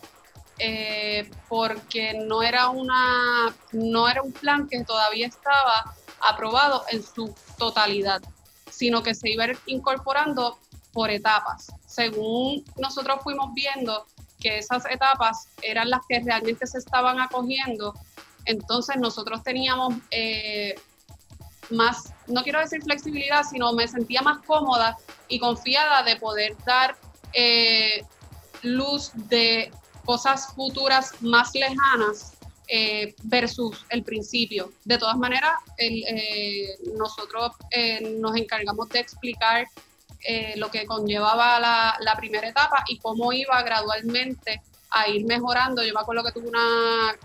eh, 0.60 1.30
porque 1.50 2.14
no 2.26 2.44
era, 2.44 2.70
una, 2.70 3.54
no 3.72 4.08
era 4.08 4.22
un 4.22 4.32
plan 4.32 4.68
que 4.68 4.84
todavía 4.84 5.28
estaba 5.28 5.96
aprobado 6.22 6.84
en 6.92 7.02
su 7.02 7.34
totalidad, 7.58 8.22
sino 8.70 9.02
que 9.02 9.16
se 9.16 9.30
iba 9.30 9.46
incorporando 9.66 10.60
por 10.92 11.10
etapas. 11.10 11.72
Según 11.86 12.64
nosotros 12.78 13.20
fuimos 13.24 13.54
viendo 13.54 14.06
que 14.40 14.60
esas 14.60 14.86
etapas 14.86 15.48
eran 15.62 15.90
las 15.90 16.02
que 16.08 16.20
realmente 16.20 16.68
se 16.68 16.78
estaban 16.78 17.20
acogiendo, 17.20 17.94
entonces 18.46 18.98
nosotros 18.98 19.42
teníamos 19.44 19.96
eh, 20.12 20.76
más, 21.70 22.14
no 22.28 22.44
quiero 22.44 22.60
decir 22.60 22.82
flexibilidad, 22.84 23.44
sino 23.44 23.74
me 23.74 23.88
sentía 23.88 24.22
más 24.22 24.40
cómoda 24.46 24.98
y 25.28 25.40
confiada 25.40 26.04
de 26.04 26.16
poder 26.18 26.56
dar 26.66 26.96
eh, 27.34 28.06
luz 28.62 29.12
de 29.16 29.72
cosas 30.06 30.54
futuras 30.54 31.22
más 31.22 31.54
lejanas 31.54 32.34
eh, 32.68 33.16
versus 33.24 33.86
el 33.90 34.04
principio. 34.04 34.72
De 34.86 34.98
todas 34.98 35.18
maneras, 35.18 35.54
eh, 35.78 36.78
nosotros 36.96 37.52
nos 38.20 38.36
encargamos 38.36 38.90
de 38.90 39.00
explicar 39.00 39.68
lo 40.56 40.72
que 40.72 40.86
conllevaba 40.86 41.60
la, 41.60 42.16
primera 42.18 42.48
etapa 42.48 42.84
y 42.88 42.98
cómo 43.00 43.34
iba 43.34 43.62
gradualmente 43.62 44.62
a 44.94 45.10
ir 45.10 45.26
mejorando. 45.26 45.84
Yo 45.84 45.94
me 45.94 46.00
acuerdo 46.00 46.24
que 46.24 46.32
tuve 46.32 46.48
una, 46.48 47.16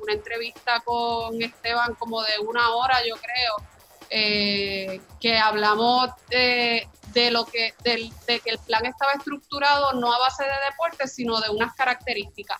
una 0.00 0.12
entrevista 0.12 0.80
con 0.84 1.40
Esteban 1.42 1.94
como 1.94 2.22
de 2.22 2.38
una 2.46 2.70
hora, 2.74 2.98
yo 3.06 3.16
creo, 3.16 3.68
eh, 4.10 5.00
que 5.20 5.36
hablamos 5.36 6.10
de, 6.30 6.86
lo 7.30 7.44
que, 7.44 7.74
de, 7.84 8.10
que 8.26 8.50
el 8.50 8.58
plan 8.58 8.86
estaba 8.86 9.12
estructurado 9.12 9.92
no 9.94 10.12
a 10.12 10.18
base 10.18 10.44
de 10.44 10.50
deportes, 10.70 11.14
sino 11.14 11.40
de 11.40 11.50
unas 11.50 11.74
características. 11.74 12.58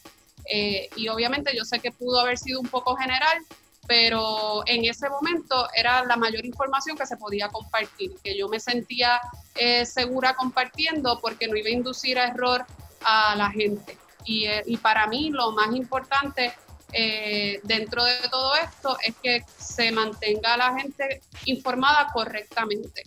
Eh, 0.51 0.89
y 0.97 1.09
obviamente 1.09 1.57
yo 1.57 1.65
sé 1.65 1.79
que 1.79 1.91
pudo 1.91 2.21
haber 2.21 2.39
sido 2.39 2.61
un 2.61 2.69
poco 2.69 2.97
general, 2.97 3.39
pero 3.87 4.63
en 4.67 4.85
ese 4.85 5.09
momento 5.09 5.69
era 5.75 6.05
la 6.05 6.17
mayor 6.17 6.45
información 6.45 6.97
que 6.99 7.07
se 7.07 7.17
podía 7.17 7.49
compartir, 7.49 8.13
que 8.23 8.37
yo 8.37 8.49
me 8.49 8.61
sentía 8.61 9.21
eh, 9.55 9.87
segura 9.87 10.35
compartiendo 10.35 11.19
porque 11.21 11.49
no 11.49 11.57
iba 11.57 11.69
a 11.69 11.73
inducir 11.73 12.19
a 12.19 12.29
error 12.29 12.67
a 13.05 13.35
la 13.37 13.51
gente. 13.51 13.97
Y, 14.25 14.47
y 14.67 14.77
para 14.77 15.07
mí 15.07 15.31
lo 15.31 15.53
más 15.53 15.75
importante 15.75 16.55
eh, 16.93 17.61
dentro 17.65 18.03
de 18.03 18.17
todo 18.31 18.55
esto 18.57 18.97
es 19.05 19.15
que 19.23 19.45
se 19.59 19.93
mantenga 19.93 20.57
la 20.57 20.75
gente 20.79 21.21
informada 21.45 22.09
correctamente. 22.13 23.03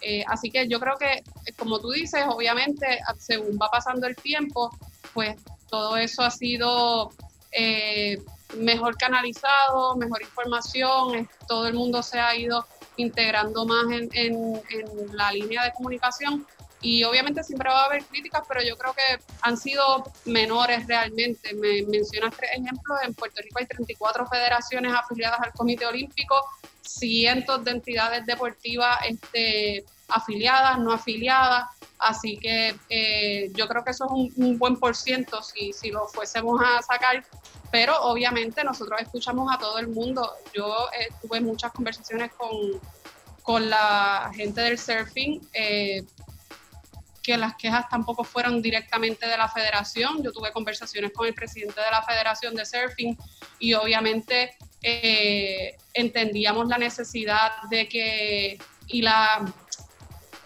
Eh, 0.00 0.24
así 0.26 0.50
que 0.50 0.68
yo 0.68 0.80
creo 0.80 0.96
que, 0.96 1.22
como 1.56 1.80
tú 1.80 1.90
dices, 1.90 2.24
obviamente, 2.28 2.98
según 3.18 3.58
va 3.60 3.70
pasando 3.70 4.06
el 4.06 4.16
tiempo, 4.16 4.70
pues 5.12 5.36
todo 5.68 5.96
eso 5.96 6.22
ha 6.22 6.30
sido 6.30 7.10
eh, 7.52 8.22
mejor 8.56 8.96
canalizado, 8.96 9.96
mejor 9.96 10.22
información, 10.22 11.28
todo 11.48 11.66
el 11.66 11.74
mundo 11.74 12.02
se 12.02 12.20
ha 12.20 12.34
ido 12.36 12.64
integrando 12.96 13.66
más 13.66 13.84
en 13.90 14.62
la 15.12 15.30
línea 15.32 15.64
de 15.64 15.72
comunicación 15.72 16.46
y 16.80 17.04
obviamente 17.04 17.42
siempre 17.42 17.70
va 17.70 17.82
a 17.82 17.84
haber 17.86 18.04
críticas, 18.04 18.42
pero 18.46 18.62
yo 18.62 18.76
creo 18.76 18.92
que 18.92 19.24
han 19.42 19.56
sido 19.56 20.04
menores 20.24 20.86
realmente. 20.86 21.54
Me 21.54 21.82
mencionas 21.82 22.34
tres 22.36 22.50
ejemplos. 22.52 22.98
En 23.02 23.14
Puerto 23.14 23.40
Rico 23.42 23.58
hay 23.58 23.66
34 23.66 24.26
federaciones 24.26 24.92
afiliadas 24.92 25.40
al 25.40 25.52
Comité 25.52 25.86
Olímpico, 25.86 26.36
cientos 26.82 27.64
de 27.64 27.70
entidades 27.72 28.26
deportivas 28.26 28.98
este, 29.08 29.84
afiliadas, 30.08 30.78
no 30.78 30.92
afiliadas. 30.92 31.70
Así 31.98 32.36
que 32.36 32.76
eh, 32.90 33.50
yo 33.54 33.66
creo 33.68 33.82
que 33.82 33.90
eso 33.92 34.04
es 34.04 34.36
un, 34.36 34.58
buen 34.58 34.76
por 34.76 34.94
ciento 34.94 35.42
si, 35.42 35.72
si 35.72 35.90
lo 35.90 36.06
fuésemos 36.08 36.60
a 36.62 36.82
sacar. 36.82 37.24
Pero 37.72 38.00
obviamente 38.02 38.62
nosotros 38.62 39.00
escuchamos 39.00 39.52
a 39.52 39.58
todo 39.58 39.78
el 39.78 39.88
mundo. 39.88 40.30
Yo 40.54 40.88
tuve 41.22 41.40
muchas 41.40 41.72
conversaciones 41.72 42.32
con, 42.34 42.80
con 43.42 43.70
la 43.70 44.30
gente 44.34 44.60
del 44.60 44.78
surfing. 44.78 45.40
Eh, 45.54 46.04
que 47.26 47.36
las 47.36 47.56
quejas 47.56 47.88
tampoco 47.88 48.22
fueron 48.22 48.62
directamente 48.62 49.26
de 49.26 49.36
la 49.36 49.48
federación. 49.48 50.22
Yo 50.22 50.30
tuve 50.30 50.52
conversaciones 50.52 51.10
con 51.12 51.26
el 51.26 51.34
presidente 51.34 51.80
de 51.80 51.90
la 51.90 52.00
Federación 52.00 52.54
de 52.54 52.64
Surfing 52.64 53.18
y 53.58 53.74
obviamente 53.74 54.54
eh, 54.80 55.76
entendíamos 55.92 56.68
la 56.68 56.78
necesidad 56.78 57.50
de 57.68 57.88
que 57.88 58.58
y 58.86 59.02
la 59.02 59.44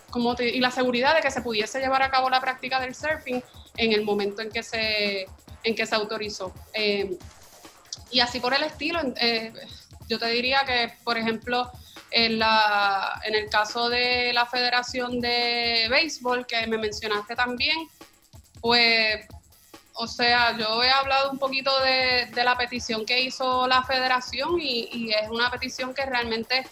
como 0.08 0.34
y 0.40 0.58
la 0.58 0.70
seguridad 0.70 1.14
de 1.14 1.20
que 1.20 1.30
se 1.30 1.42
pudiese 1.42 1.80
llevar 1.80 2.02
a 2.02 2.10
cabo 2.10 2.30
la 2.30 2.40
práctica 2.40 2.80
del 2.80 2.94
surfing 2.94 3.42
en 3.76 3.92
el 3.92 4.02
momento 4.02 4.40
en 4.40 4.50
que 4.50 4.62
se 4.62 5.26
en 5.62 5.74
que 5.74 5.84
se 5.84 5.94
autorizó. 5.94 6.54
Eh, 6.72 7.18
y 8.10 8.20
así 8.20 8.40
por 8.40 8.54
el 8.54 8.62
estilo, 8.62 9.00
eh, 9.20 9.52
yo 10.08 10.18
te 10.18 10.28
diría 10.28 10.60
que, 10.66 10.94
por 11.04 11.18
ejemplo, 11.18 11.70
en, 12.10 12.38
la, 12.38 13.20
en 13.24 13.34
el 13.34 13.48
caso 13.48 13.88
de 13.88 14.32
la 14.32 14.46
Federación 14.46 15.20
de 15.20 15.86
Béisbol, 15.90 16.46
que 16.46 16.66
me 16.66 16.78
mencionaste 16.78 17.34
también, 17.34 17.88
pues, 18.60 19.26
o 19.94 20.06
sea, 20.06 20.56
yo 20.56 20.82
he 20.82 20.90
hablado 20.90 21.30
un 21.30 21.38
poquito 21.38 21.70
de, 21.80 22.30
la 22.42 22.56
petición 22.56 23.04
que 23.04 23.20
hizo 23.20 23.66
la 23.66 23.82
federación 23.82 24.58
y, 24.60 25.12
es 25.12 25.28
una 25.28 25.50
petición 25.50 25.94
que 25.94 26.06
realmente 26.06 26.66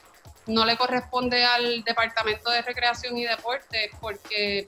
no 0.47 0.65
le 0.65 0.77
corresponde 0.77 1.45
al 1.45 1.85
Departamento 1.85 2.51
de 2.51 2.63
Recreación 2.63 3.17
y 3.19 3.25
Deporte 3.25 3.91
porque, 4.01 4.67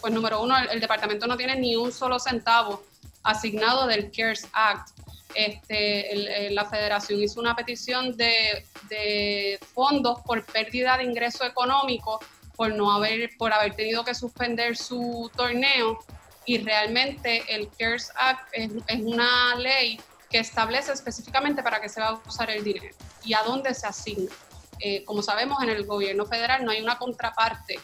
pues 0.00 0.12
número 0.12 0.40
uno, 0.40 0.56
el 0.56 0.80
departamento 0.80 1.26
no 1.26 1.36
tiene 1.36 1.56
ni 1.56 1.74
un 1.74 1.92
solo 1.92 2.20
centavo 2.20 2.82
asignado 3.22 3.86
del 3.86 4.10
CARES 4.10 4.48
Act 4.52 4.90
este, 5.34 6.50
la 6.50 6.64
federación 6.66 7.22
hizo 7.22 7.40
una 7.40 7.56
petición 7.56 8.16
de, 8.16 9.58
fondos 9.74 10.20
por 10.20 10.44
pérdida 10.44 10.98
de 10.98 11.04
ingreso 11.04 11.44
económico 11.44 12.20
por 12.56 12.74
no 12.74 12.92
haber, 12.92 13.30
por 13.38 13.52
haber 13.52 13.74
tenido 13.74 14.04
que 14.04 14.14
suspender 14.14 14.76
su 14.76 15.30
torneo 15.34 15.98
y 16.44 16.58
realmente 16.58 17.44
el 17.48 17.70
CARES 17.70 18.12
Act 18.16 18.48
es, 18.52 18.70
una 19.00 19.54
ley 19.56 19.98
que 20.28 20.38
establece 20.38 20.92
específicamente 20.92 21.62
para 21.62 21.80
qué 21.80 21.88
se 21.88 22.00
va 22.00 22.08
a 22.08 22.22
usar 22.26 22.50
el 22.50 22.62
dinero 22.62 22.94
y 23.24 23.34
a 23.34 23.42
dónde 23.42 23.74
se 23.74 23.86
asigna. 23.86 24.30
Eh, 24.78 25.04
como 25.04 25.22
sabemos, 25.22 25.62
en 25.62 25.70
el 25.70 25.86
gobierno 25.86 26.26
federal 26.26 26.64
no 26.64 26.72
hay 26.72 26.80
una 26.80 26.98
contraparte 26.98 27.78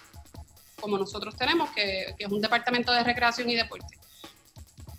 como 0.81 0.99
nosotros 0.99 1.37
tenemos, 1.37 1.71
que 1.71 2.15
es 2.19 2.29
un 2.29 2.41
departamento 2.41 2.93
de 2.93 3.03
recreación 3.03 3.49
y 3.51 3.57
deporte. 3.57 3.98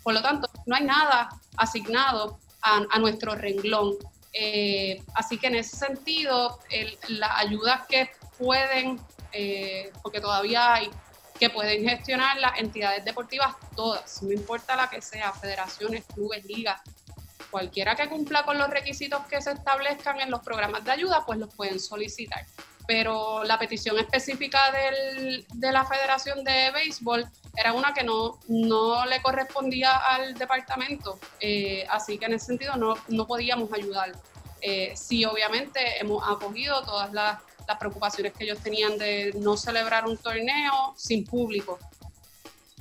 Por 0.02 0.14
lo 0.14 0.22
tanto, 0.22 0.48
no 0.66 0.76
hay 0.76 0.84
nada 0.84 1.28
asignado 1.56 2.38
a, 2.62 2.98
nuestro 2.98 3.34
renglón. 3.34 3.94
Eh, 4.32 5.02
así 5.14 5.38
que 5.38 5.48
en 5.48 5.56
ese 5.56 5.76
sentido, 5.76 6.60
las 7.08 7.30
ayudas 7.38 7.86
que 7.88 8.10
pueden, 8.38 9.00
eh, 9.32 9.90
porque 10.02 10.20
todavía 10.20 10.74
hay, 10.74 10.90
que 11.38 11.48
pueden 11.48 11.88
gestionar 11.88 12.38
las 12.38 12.58
entidades 12.58 13.02
deportivas 13.04 13.56
todas, 13.74 14.22
no 14.22 14.30
importa 14.30 14.76
la 14.76 14.90
que 14.90 15.00
sea, 15.00 15.32
federaciones, 15.32 16.04
clubes, 16.14 16.44
ligas, 16.44 16.82
cualquiera 17.50 17.96
que 17.96 18.08
cumpla 18.08 18.44
con 18.44 18.58
los 18.58 18.68
requisitos 18.68 19.26
que 19.26 19.40
se 19.40 19.52
establezcan 19.52 20.20
en 20.20 20.30
los 20.30 20.40
programas 20.40 20.84
de 20.84 20.92
ayuda, 20.92 21.24
pues 21.26 21.38
los 21.38 21.52
pueden 21.54 21.80
solicitar. 21.80 22.44
Pero 22.90 23.44
la 23.44 23.56
petición 23.56 24.00
específica 24.00 24.72
del, 24.72 25.46
de 25.54 25.70
la 25.70 25.86
Federación 25.86 26.42
de 26.42 26.72
Béisbol 26.72 27.24
era 27.56 27.72
una 27.72 27.94
que 27.94 28.02
no, 28.02 28.40
no 28.48 29.06
le 29.06 29.22
correspondía 29.22 29.96
al 29.96 30.34
departamento, 30.34 31.20
eh, 31.38 31.86
así 31.88 32.18
que 32.18 32.24
en 32.24 32.32
ese 32.32 32.46
sentido 32.46 32.74
no, 32.74 32.96
no 33.06 33.28
podíamos 33.28 33.72
ayudar. 33.72 34.10
Eh, 34.60 34.92
sí, 34.96 35.24
obviamente 35.24 36.00
hemos 36.00 36.28
acogido 36.28 36.82
todas 36.82 37.12
las, 37.12 37.38
las, 37.68 37.78
preocupaciones 37.78 38.32
que 38.32 38.42
ellos 38.42 38.58
tenían 38.58 38.98
de 38.98 39.34
no 39.38 39.56
celebrar 39.56 40.04
un 40.04 40.16
torneo 40.16 40.92
sin 40.96 41.24
público. 41.24 41.78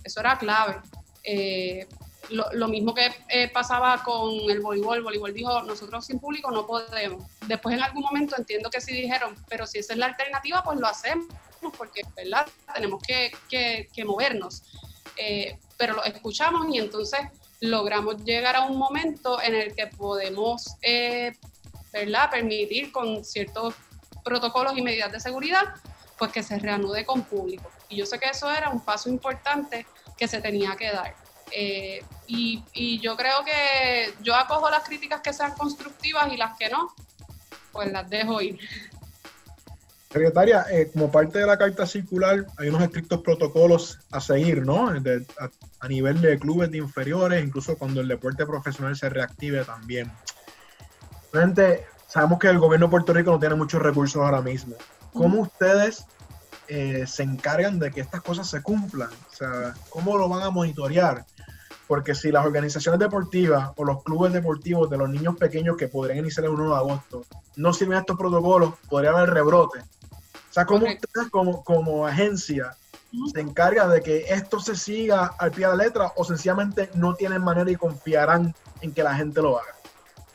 Eso 0.04 0.22
era 0.22 0.40
clave. 0.40 0.82
Eh, 1.24 1.88
lo, 2.30 2.46
lo, 2.54 2.68
mismo 2.68 2.94
que 2.94 3.12
pasaba 3.54 4.04
con 4.04 4.30
el 4.50 4.60
voleibol, 4.60 4.98
el 4.98 5.04
voleibol 5.04 5.34
dijo, 5.34 5.64
nosotros 5.64 6.06
sin 6.06 6.20
público 6.20 6.52
no 6.52 6.68
podemos. 6.68 7.24
Después 7.48 7.76
en 7.76 7.82
algún 7.82 8.04
momento 8.04 8.36
entiendo 8.38 8.70
que 8.70 8.82
sí 8.82 8.94
dijeron, 8.94 9.36
pero 9.48 9.66
si 9.66 9.80
esa 9.80 9.94
es 9.94 10.00
la 10.00 10.08
alternativa, 10.08 10.62
pues 10.64 10.80
lo 10.80 10.88
hacemos 10.88 11.28
porque 11.78 12.02
¿verdad? 12.16 12.48
tenemos 12.74 13.02
que, 13.04 13.32
que, 13.50 14.06
movernos. 14.06 14.64
Eh, 15.18 15.58
pero 15.78 15.96
lo 15.96 16.04
escuchamos 16.04 16.68
y 16.74 16.78
entonces 16.78 17.20
logramos 17.62 18.24
llegar 18.24 18.56
a 18.56 18.62
un 18.62 18.78
momento 18.78 19.42
en 19.42 19.56
el 19.56 19.76
que 19.76 19.88
podemos 19.88 20.76
eh, 20.82 21.34
¿verdad? 21.92 22.30
permitir 22.30 22.92
con 22.92 23.26
ciertos 23.26 23.74
protocolos 24.24 24.78
y 24.78 24.82
medidas 24.82 25.12
de 25.12 25.20
seguridad 25.20 25.64
pues 26.18 26.32
que 26.32 26.44
se 26.44 26.60
reanude 26.60 27.06
con 27.06 27.24
público. 27.24 27.70
Y 27.88 27.98
yo 27.98 28.06
sé 28.06 28.20
que 28.20 28.30
eso 28.30 28.52
era 28.52 28.70
un 28.70 28.82
paso 28.82 29.10
importante 29.10 29.86
que 30.18 30.28
se 30.28 30.42
tenía 30.42 30.76
que 30.76 30.92
dar. 30.92 31.16
Eh, 31.52 32.04
y, 32.28 32.64
y, 32.74 33.00
yo 33.00 33.18
creo 33.18 33.44
que 33.44 34.14
yo 34.22 34.36
acojo 34.36 34.70
las 34.70 34.84
críticas 34.84 35.22
que 35.22 35.34
sean 35.34 35.54
constructivas 35.54 36.32
y 36.32 36.38
las 36.38 36.58
que 36.58 36.70
no, 36.70 36.94
pues 37.72 37.92
las 37.92 38.10
dejo 38.10 38.42
ir. 38.42 38.60
Secretaria, 40.12 40.66
eh, 40.72 40.90
como 40.92 41.12
parte 41.12 41.38
de 41.38 41.46
la 41.46 41.58
carta 41.58 41.86
circular 41.86 42.48
hay 42.58 42.70
unos 42.70 42.82
estrictos 42.82 43.22
protocolos 43.22 44.00
a 44.12 44.20
seguir, 44.20 44.66
¿no? 44.66 44.90
a, 44.90 45.88
nivel 45.88 46.20
de 46.20 46.40
clubes 46.40 46.72
de 46.72 46.80
inferiores, 46.80 47.46
incluso 47.46 47.78
cuando 47.78 48.02
el 48.02 48.08
deporte 48.08 48.44
profesional 48.46 48.96
se 48.96 49.08
reactive 49.08 49.64
también. 49.66 50.12
Realmente 51.32 51.86
sabemos 52.08 52.40
que 52.40 52.48
el 52.48 52.58
gobierno 52.58 52.88
de 52.88 52.92
Puerto 52.92 53.14
Rico 53.14 53.30
no 53.30 53.40
tiene 53.40 53.54
muchos 53.54 53.84
recursos 53.84 54.20
ahora 54.20 54.42
mismo. 54.42 54.76
¿Cómo 55.14 55.42
ustedes 55.42 56.06
eh, 56.68 57.06
se 57.06 57.22
encargan 57.22 57.78
de 57.78 57.92
que 57.92 58.02
estas 58.02 58.22
cosas 58.22 58.50
se 58.50 58.64
cumplan? 58.64 59.10
O 59.32 59.36
sea, 59.36 59.76
¿cómo 59.90 60.18
lo 60.18 60.28
van 60.28 60.42
a 60.42 60.50
monitorear? 60.50 61.24
Porque 61.90 62.14
si 62.14 62.32
las 62.32 62.46
organizaciones 62.46 63.00
deportivas 63.00 63.72
o 63.76 63.84
los 63.84 64.04
clubes 64.04 64.32
deportivos 64.32 64.92
de 64.92 64.98
los 64.98 65.10
niños 65.10 65.36
pequeños 65.38 65.76
que 65.76 65.88
podrían 65.88 66.20
iniciar 66.20 66.46
el 66.46 66.52
1 66.52 66.70
de 66.70 66.76
agosto 66.76 67.26
no 67.56 67.74
sirven 67.74 67.98
estos 67.98 68.16
protocolos, 68.16 68.76
podría 68.88 69.10
haber 69.10 69.32
rebrote. 69.32 69.80
O 69.80 70.54
sea, 70.54 70.68
¿cómo 70.68 70.86
ustedes 70.86 71.30
como, 71.32 71.64
como 71.64 72.06
agencia 72.06 72.78
se 73.34 73.42
encarga 73.42 73.88
de 73.88 74.04
que 74.04 74.26
esto 74.30 74.60
se 74.60 74.76
siga 74.76 75.34
al 75.40 75.50
pie 75.50 75.66
de 75.66 75.76
la 75.76 75.84
letra 75.84 76.14
o 76.16 76.24
sencillamente 76.24 76.92
no 76.94 77.16
tienen 77.16 77.44
manera 77.44 77.72
y 77.72 77.76
confiarán 77.76 78.54
en 78.82 78.94
que 78.94 79.02
la 79.02 79.16
gente 79.16 79.42
lo 79.42 79.58
haga? 79.58 79.74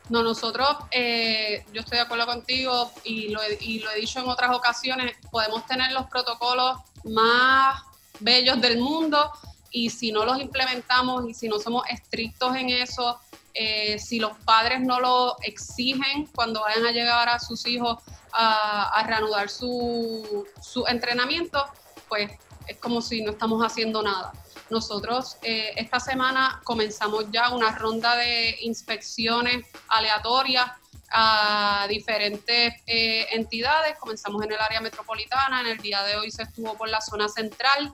No, 0.09 0.23
nosotros, 0.23 0.67
eh, 0.91 1.63
yo 1.71 1.79
estoy 1.79 1.99
de 1.99 2.03
acuerdo 2.03 2.25
contigo 2.25 2.91
y 3.05 3.29
lo, 3.29 3.41
he, 3.41 3.57
y 3.61 3.79
lo 3.79 3.89
he 3.91 4.01
dicho 4.01 4.19
en 4.19 4.27
otras 4.27 4.53
ocasiones, 4.53 5.15
podemos 5.31 5.65
tener 5.67 5.93
los 5.93 6.07
protocolos 6.07 6.79
más 7.05 7.81
bellos 8.19 8.59
del 8.59 8.77
mundo 8.77 9.31
y 9.75 9.89
si 9.89 10.13
no 10.13 10.23
los 10.23 10.39
implementamos 10.39 11.29
y 11.29 11.33
si 11.33 11.49
no 11.49 11.59
somos 11.59 11.83
estrictos 11.89 12.55
en 12.55 12.69
eso, 12.69 13.19
eh, 13.53 13.99
si 13.99 14.19
los 14.19 14.31
padres 14.45 14.79
no 14.79 15.01
lo 15.01 15.35
exigen 15.41 16.27
cuando 16.33 16.61
vayan 16.61 16.85
a 16.85 16.91
llegar 16.91 17.27
a 17.27 17.39
sus 17.39 17.67
hijos 17.67 17.97
a, 18.31 19.03
reanudar 19.05 19.49
su, 19.49 20.47
entrenamiento, 20.87 21.65
pues 22.07 22.31
es 22.67 22.77
como 22.77 23.01
si 23.01 23.21
no 23.21 23.31
estamos 23.31 23.61
haciendo 23.65 24.01
nada. 24.01 24.31
Nosotros 24.69 25.35
eh, 25.41 25.73
esta 25.75 25.99
semana 25.99 26.61
comenzamos 26.63 27.25
ya 27.29 27.49
una 27.49 27.75
ronda 27.75 28.15
de 28.15 28.55
inspecciones 28.61 29.67
aleatorias 29.89 30.71
a 31.11 31.85
diferentes 31.89 32.73
eh, 32.87 33.27
entidades. 33.31 33.97
Comenzamos 33.99 34.41
en 34.45 34.53
el 34.53 34.59
área 34.59 34.79
metropolitana, 34.79 35.59
en 35.59 35.67
el 35.67 35.77
día 35.79 36.01
de 36.03 36.15
hoy 36.15 36.31
se 36.31 36.43
estuvo 36.43 36.77
por 36.77 36.87
la 36.87 37.01
zona 37.01 37.27
central. 37.27 37.93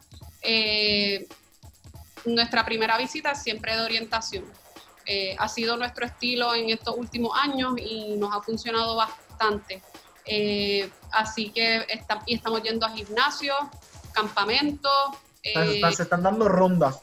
Nuestra 2.25 2.65
primera 2.65 2.97
visita 2.97 3.35
siempre 3.35 3.75
de 3.75 3.81
orientación 3.81 4.45
eh, 5.05 5.35
ha 5.37 5.47
sido 5.47 5.77
nuestro 5.77 6.05
estilo 6.05 6.53
en 6.53 6.69
estos 6.69 6.95
últimos 6.95 7.37
años 7.37 7.73
y 7.77 8.15
nos 8.17 8.33
ha 8.33 8.41
funcionado 8.41 8.95
bastante. 8.95 9.81
Eh, 10.25 10.89
así 11.11 11.49
que 11.49 11.85
y 12.27 12.35
estamos 12.35 12.63
yendo 12.63 12.85
a 12.85 12.89
gimnasios, 12.89 13.57
campamentos. 14.13 14.91
Eh, 15.43 15.81
se 15.93 16.03
están 16.03 16.21
dando 16.21 16.47
rondas 16.47 17.01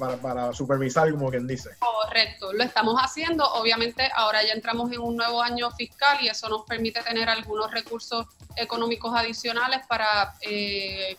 para, 0.00 0.16
para, 0.16 0.52
supervisar, 0.52 1.10
como 1.12 1.30
quien 1.30 1.46
dice. 1.46 1.70
Correcto, 1.78 2.52
lo 2.52 2.64
estamos 2.64 2.96
haciendo. 3.00 3.44
Obviamente 3.54 4.10
ahora 4.14 4.44
ya 4.44 4.52
entramos 4.52 4.90
en 4.90 5.00
un 5.00 5.16
nuevo 5.16 5.40
año 5.40 5.70
fiscal 5.70 6.18
y 6.20 6.28
eso 6.28 6.48
nos 6.48 6.62
permite 6.66 7.02
tener 7.02 7.28
algunos 7.28 7.70
recursos 7.70 8.26
económicos 8.56 9.14
adicionales 9.14 9.86
para 9.86 10.34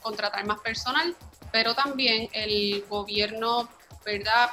contratar 0.01 0.45
más 0.45 0.59
personal, 0.59 1.15
pero 1.51 1.73
también 1.75 2.29
el 2.33 2.85
gobierno 2.89 3.69
¿verdad? 4.05 4.49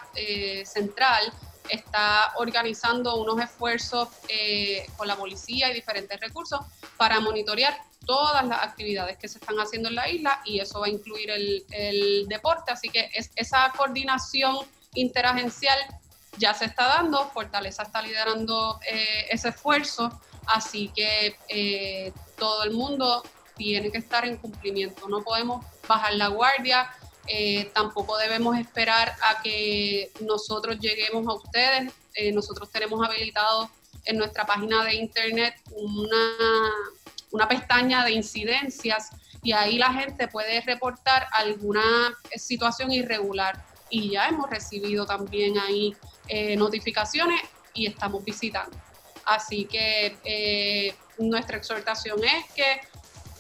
central 0.64 1.32
está 1.68 2.32
organizando 2.36 3.16
unos 3.16 3.40
esfuerzos 3.40 4.08
eh, 4.28 4.86
con 4.96 5.08
la 5.08 5.16
policía 5.16 5.70
y 5.70 5.74
diferentes 5.74 6.18
recursos 6.20 6.60
para 6.96 7.20
monitorear 7.20 7.76
todas 8.04 8.44
las 8.46 8.62
actividades 8.62 9.16
que 9.18 9.28
se 9.28 9.38
están 9.38 9.56
haciendo 9.56 9.88
en 9.88 9.96
la 9.96 10.08
isla 10.08 10.40
y 10.44 10.60
eso 10.60 10.80
va 10.80 10.86
a 10.86 10.90
incluir 10.90 11.30
el, 11.30 12.26
deporte. 12.28 12.72
Así 12.72 12.88
que 12.88 13.10
es, 13.12 13.30
esa 13.34 13.72
coordinación 13.76 14.58
interagencial 14.94 15.78
ya 16.38 16.54
se 16.54 16.66
está 16.66 16.86
dando, 16.86 17.28
Fortaleza 17.30 17.82
está 17.82 18.02
liderando 18.02 18.78
eh, 18.86 19.26
ese 19.30 19.48
esfuerzo, 19.48 20.20
así 20.46 20.88
que 20.94 21.36
eh, 21.48 22.12
todo 22.38 22.62
el 22.64 22.72
mundo 22.72 23.22
tiene 23.56 23.90
que 23.90 23.98
estar 23.98 24.26
en 24.26 24.36
cumplimiento, 24.36 25.08
no 25.08 25.22
podemos 25.22 25.64
bajar 25.88 26.14
la 26.14 26.28
guardia, 26.28 26.90
eh, 27.28 27.70
tampoco 27.74 28.16
debemos 28.18 28.56
esperar 28.56 29.16
a 29.22 29.42
que 29.42 30.12
nosotros 30.20 30.78
lleguemos 30.78 31.26
a 31.26 31.34
ustedes. 31.34 31.92
Eh, 32.14 32.32
nosotros 32.32 32.70
tenemos 32.70 33.04
habilitado 33.04 33.68
en 34.04 34.18
nuestra 34.18 34.46
página 34.46 34.84
de 34.84 34.94
internet 34.94 35.54
una, 35.72 36.70
una 37.32 37.48
pestaña 37.48 38.04
de 38.04 38.12
incidencias 38.12 39.10
y 39.42 39.52
ahí 39.52 39.78
la 39.78 39.92
gente 39.92 40.28
puede 40.28 40.60
reportar 40.60 41.26
alguna 41.32 42.16
situación 42.36 42.92
irregular. 42.92 43.64
Y 43.90 44.10
ya 44.10 44.28
hemos 44.28 44.48
recibido 44.48 45.06
también 45.06 45.58
ahí 45.58 45.94
eh, 46.28 46.56
notificaciones 46.56 47.40
y 47.74 47.86
estamos 47.86 48.24
visitando. 48.24 48.76
Así 49.24 49.64
que 49.64 50.94
nuestra 51.18 51.56
exhortación 51.56 52.22
es 52.22 52.52
que 52.54 52.80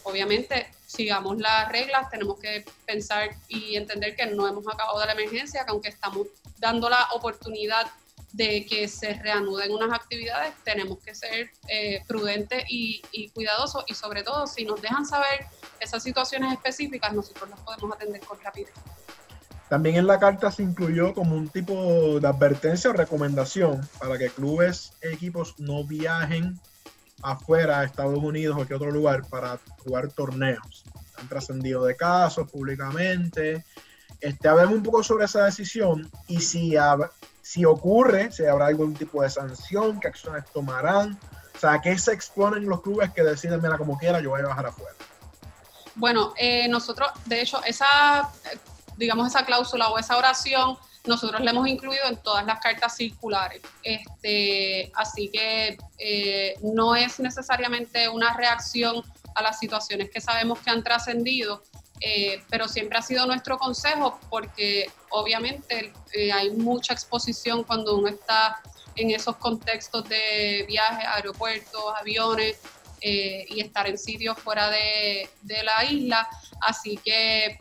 obviamente 0.06 0.68
sigamos 0.86 1.38
las 1.38 1.68
reglas, 1.70 2.08
tenemos 2.10 2.38
que 2.38 2.64
pensar 2.86 3.30
y 3.48 3.74
entender 3.74 4.14
que 4.14 4.26
no 4.26 4.46
hemos 4.46 4.66
acabado 4.68 5.04
la 5.04 5.12
emergencia, 5.12 5.64
que 5.64 5.70
aunque 5.72 5.88
estamos 5.88 6.28
dando 6.58 6.88
la 6.88 7.08
oportunidad 7.12 7.86
de 8.32 8.64
que 8.66 8.86
se 8.86 9.14
reanuden 9.14 9.72
unas 9.72 9.92
actividades, 9.92 10.54
tenemos 10.62 10.98
que 11.00 11.12
ser 11.14 11.50
eh, 11.68 12.02
prudentes 12.06 12.64
y, 12.68 13.30
cuidadosos 13.34 13.84
y 13.88 13.94
sobre 13.94 14.22
todo 14.22 14.46
si 14.46 14.64
nos 14.64 14.80
dejan 14.80 15.04
saber 15.06 15.46
esas 15.80 16.02
situaciones 16.04 16.52
específicas, 16.52 17.12
nosotros 17.12 17.50
las 17.50 17.58
podemos 17.60 17.96
atender 17.96 18.20
con 18.20 18.40
rapidez. 18.40 18.72
También 19.68 19.96
en 19.96 20.06
la 20.06 20.20
carta 20.20 20.52
se 20.52 20.62
incluyó 20.62 21.14
como 21.14 21.34
un 21.34 21.48
tipo 21.48 22.20
de 22.20 22.28
advertencia 22.28 22.90
o 22.90 22.92
recomendación 22.92 23.88
para 23.98 24.16
que 24.16 24.30
clubes 24.30 24.92
e 25.00 25.12
equipos 25.12 25.58
no 25.58 25.82
viajen 25.82 26.60
afuera, 27.22 27.84
Estados 27.84 28.18
Unidos 28.18 28.54
o 28.54 28.56
cualquier 28.56 28.76
otro 28.76 28.90
lugar, 28.90 29.26
para 29.28 29.58
jugar 29.84 30.08
torneos. 30.08 30.84
Han 31.18 31.28
trascendido 31.28 31.84
de 31.84 31.96
casos 31.96 32.50
públicamente. 32.50 33.64
Este, 34.20 34.48
hablemos 34.48 34.74
un 34.74 34.82
poco 34.82 35.02
sobre 35.02 35.26
esa 35.26 35.44
decisión 35.44 36.10
y 36.28 36.40
si, 36.40 36.74
si 37.42 37.64
ocurre, 37.64 38.32
si 38.32 38.44
habrá 38.44 38.66
algún 38.66 38.94
tipo 38.94 39.22
de 39.22 39.30
sanción, 39.30 40.00
qué 40.00 40.08
acciones 40.08 40.44
tomarán. 40.52 41.18
O 41.54 41.58
sea, 41.58 41.80
¿qué 41.80 41.98
se 41.98 42.12
exponen 42.12 42.68
los 42.68 42.82
clubes 42.82 43.10
que 43.12 43.22
deciden, 43.22 43.62
mira, 43.62 43.78
como 43.78 43.98
quiera, 43.98 44.20
yo 44.20 44.30
voy 44.30 44.40
a 44.40 44.48
bajar 44.48 44.66
afuera? 44.66 44.94
Bueno, 45.94 46.34
eh, 46.36 46.68
nosotros, 46.68 47.08
de 47.24 47.40
hecho, 47.40 47.62
esa, 47.64 48.30
digamos, 48.98 49.28
esa 49.28 49.46
cláusula 49.46 49.88
o 49.88 49.98
esa 49.98 50.18
oración 50.18 50.76
nosotros 51.06 51.40
la 51.42 51.50
hemos 51.50 51.68
incluido 51.68 52.06
en 52.08 52.16
todas 52.16 52.44
las 52.46 52.60
cartas 52.60 52.96
circulares. 52.96 53.62
Este, 53.82 54.90
así 54.94 55.28
que 55.28 55.78
eh, 55.98 56.54
no 56.62 56.94
es 56.94 57.20
necesariamente 57.20 58.08
una 58.08 58.34
reacción 58.34 59.02
a 59.34 59.42
las 59.42 59.58
situaciones 59.58 60.10
que 60.10 60.20
sabemos 60.20 60.58
que 60.60 60.70
han 60.70 60.82
trascendido, 60.82 61.62
eh, 62.00 62.42
pero 62.50 62.68
siempre 62.68 62.98
ha 62.98 63.02
sido 63.02 63.26
nuestro 63.26 63.58
consejo 63.58 64.18
porque 64.28 64.90
obviamente 65.10 65.92
eh, 66.12 66.32
hay 66.32 66.50
mucha 66.50 66.92
exposición 66.92 67.64
cuando 67.64 67.96
uno 67.96 68.08
está 68.08 68.60
en 68.96 69.10
esos 69.10 69.36
contextos 69.36 70.08
de 70.08 70.64
viajes, 70.66 71.06
aeropuertos, 71.06 71.82
aviones 71.98 72.60
y 72.98 73.60
estar 73.60 73.86
en 73.86 73.98
sitios 73.98 74.36
fuera 74.36 74.68
de, 74.68 75.28
de 75.42 75.62
la 75.62 75.84
isla. 75.84 76.28
Así 76.60 76.98
que, 77.04 77.56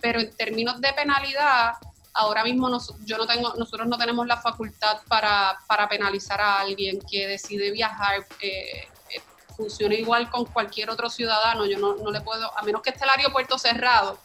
pero 0.00 0.18
en 0.18 0.34
términos 0.34 0.80
de 0.80 0.92
penalidad, 0.94 1.74
ahora 2.14 2.44
mismo 2.44 2.68
yo 3.04 3.18
no 3.18 3.26
tengo, 3.26 3.54
nosotros 3.54 3.88
no 3.88 3.98
tenemos 3.98 4.26
la 4.26 4.40
facultad 4.40 4.98
para, 5.08 5.58
penalizar 5.88 6.40
a 6.40 6.60
alguien 6.60 7.00
que 7.00 7.26
decide 7.26 7.70
viajar. 7.70 8.26
Eh, 8.40 8.88
eh, 9.10 9.20
funciona 9.56 9.94
igual 9.94 10.30
con 10.30 10.44
cualquier 10.46 10.90
otro 10.90 11.10
ciudadano. 11.10 11.66
Yo 11.66 11.78
no, 11.78 12.10
le 12.10 12.20
puedo, 12.20 12.56
a 12.56 12.62
menos 12.62 12.82
que 12.82 12.90
esté 12.90 13.04
el 13.04 13.10
aeropuerto 13.10 13.58
cerrado, 13.58 14.18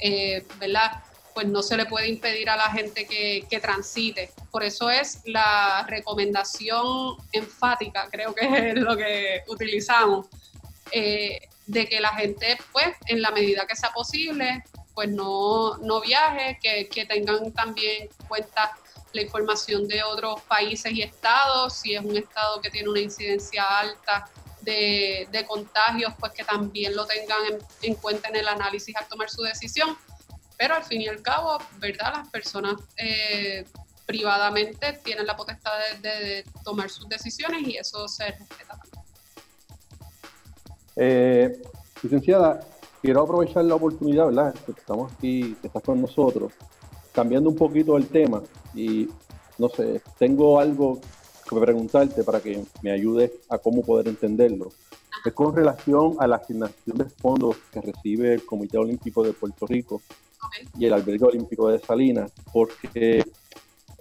eh, 0.00 0.46
¿verdad? 0.58 1.02
Pues 1.34 1.46
no 1.46 1.62
se 1.62 1.76
le 1.76 1.86
puede 1.86 2.08
impedir 2.08 2.50
a 2.50 2.56
la 2.56 2.70
gente 2.70 3.06
que, 3.06 3.60
transite. 3.60 4.32
Por 4.50 4.64
eso 4.64 4.90
es 4.90 5.20
la 5.24 5.84
recomendación 5.86 7.16
enfática, 7.32 8.08
creo 8.10 8.34
que 8.34 8.70
es 8.70 8.74
lo 8.76 8.96
que 8.96 9.42
utilizamos, 9.46 10.26
de 10.90 11.86
que 11.86 12.00
la 12.00 12.08
gente, 12.14 12.56
pues, 12.72 12.96
en 13.06 13.20
la 13.20 13.30
medida 13.30 13.66
que 13.66 13.76
sea 13.76 13.90
posible, 13.90 14.64
pues 14.98 15.10
no, 15.10 15.76
no 15.76 16.00
viaje, 16.00 16.58
que, 16.60 17.06
tengan 17.06 17.52
también 17.52 18.08
en 18.10 18.26
cuenta 18.26 18.76
la 19.12 19.22
información 19.22 19.86
de 19.86 20.02
otros 20.02 20.42
países 20.42 20.92
y 20.92 21.02
estados, 21.02 21.74
si 21.74 21.94
es 21.94 22.04
un 22.04 22.16
estado 22.16 22.60
que 22.60 22.68
tiene 22.68 22.88
una 22.88 22.98
incidencia 22.98 23.62
alta 23.62 24.28
de, 24.60 25.44
contagios, 25.46 26.12
pues 26.18 26.32
que 26.32 26.42
también 26.42 26.96
lo 26.96 27.06
tengan 27.06 27.38
en, 27.80 27.94
cuenta 27.94 28.28
en 28.28 28.34
el 28.34 28.48
análisis 28.48 28.96
al 28.96 29.06
tomar 29.06 29.30
su 29.30 29.42
decisión. 29.42 29.96
Pero 30.56 30.74
al 30.74 30.82
fin 30.82 31.00
y 31.00 31.06
al 31.06 31.22
cabo, 31.22 31.58
¿verdad? 31.76 32.14
Las 32.16 32.28
personas 32.30 32.74
eh, 32.96 33.64
privadamente 34.04 34.94
tienen 35.04 35.28
la 35.28 35.36
potestad 35.36 35.78
de, 36.02 36.44
tomar 36.64 36.90
sus 36.90 37.08
decisiones 37.08 37.68
y 37.68 37.76
eso 37.76 38.08
se 38.08 38.32
respeta. 38.32 38.80
Eh, 40.96 41.56
Licenciada, 42.02 42.66
quiero 43.08 43.22
aprovechar 43.22 43.64
la 43.64 43.74
oportunidad, 43.74 44.26
¿verdad? 44.26 44.54
Que 44.66 44.72
estamos 44.72 45.10
aquí, 45.10 45.56
que 45.62 45.68
estás 45.68 45.82
con 45.82 45.98
nosotros, 45.98 46.52
cambiando 47.10 47.48
un 47.48 47.56
poquito 47.56 47.96
el 47.96 48.06
tema 48.06 48.42
y 48.74 49.08
no 49.56 49.70
sé, 49.70 50.02
tengo 50.18 50.60
algo 50.60 51.00
que 51.48 51.58
preguntarte 51.58 52.22
para 52.22 52.40
que 52.40 52.62
me 52.82 52.90
ayudes 52.90 53.32
a 53.48 53.56
cómo 53.56 53.80
poder 53.80 54.08
entenderlo. 54.08 54.68
Es 55.24 55.32
con 55.32 55.56
relación 55.56 56.16
a 56.18 56.26
la 56.26 56.36
asignación 56.36 56.98
de 56.98 57.06
fondos 57.06 57.56
que 57.72 57.80
recibe 57.80 58.34
el 58.34 58.44
Comité 58.44 58.76
Olímpico 58.76 59.22
de 59.22 59.32
Puerto 59.32 59.66
Rico 59.66 60.02
y 60.78 60.84
el 60.84 60.92
Albergue 60.92 61.24
Olímpico 61.24 61.70
de 61.70 61.78
Salinas, 61.78 62.30
porque 62.52 63.24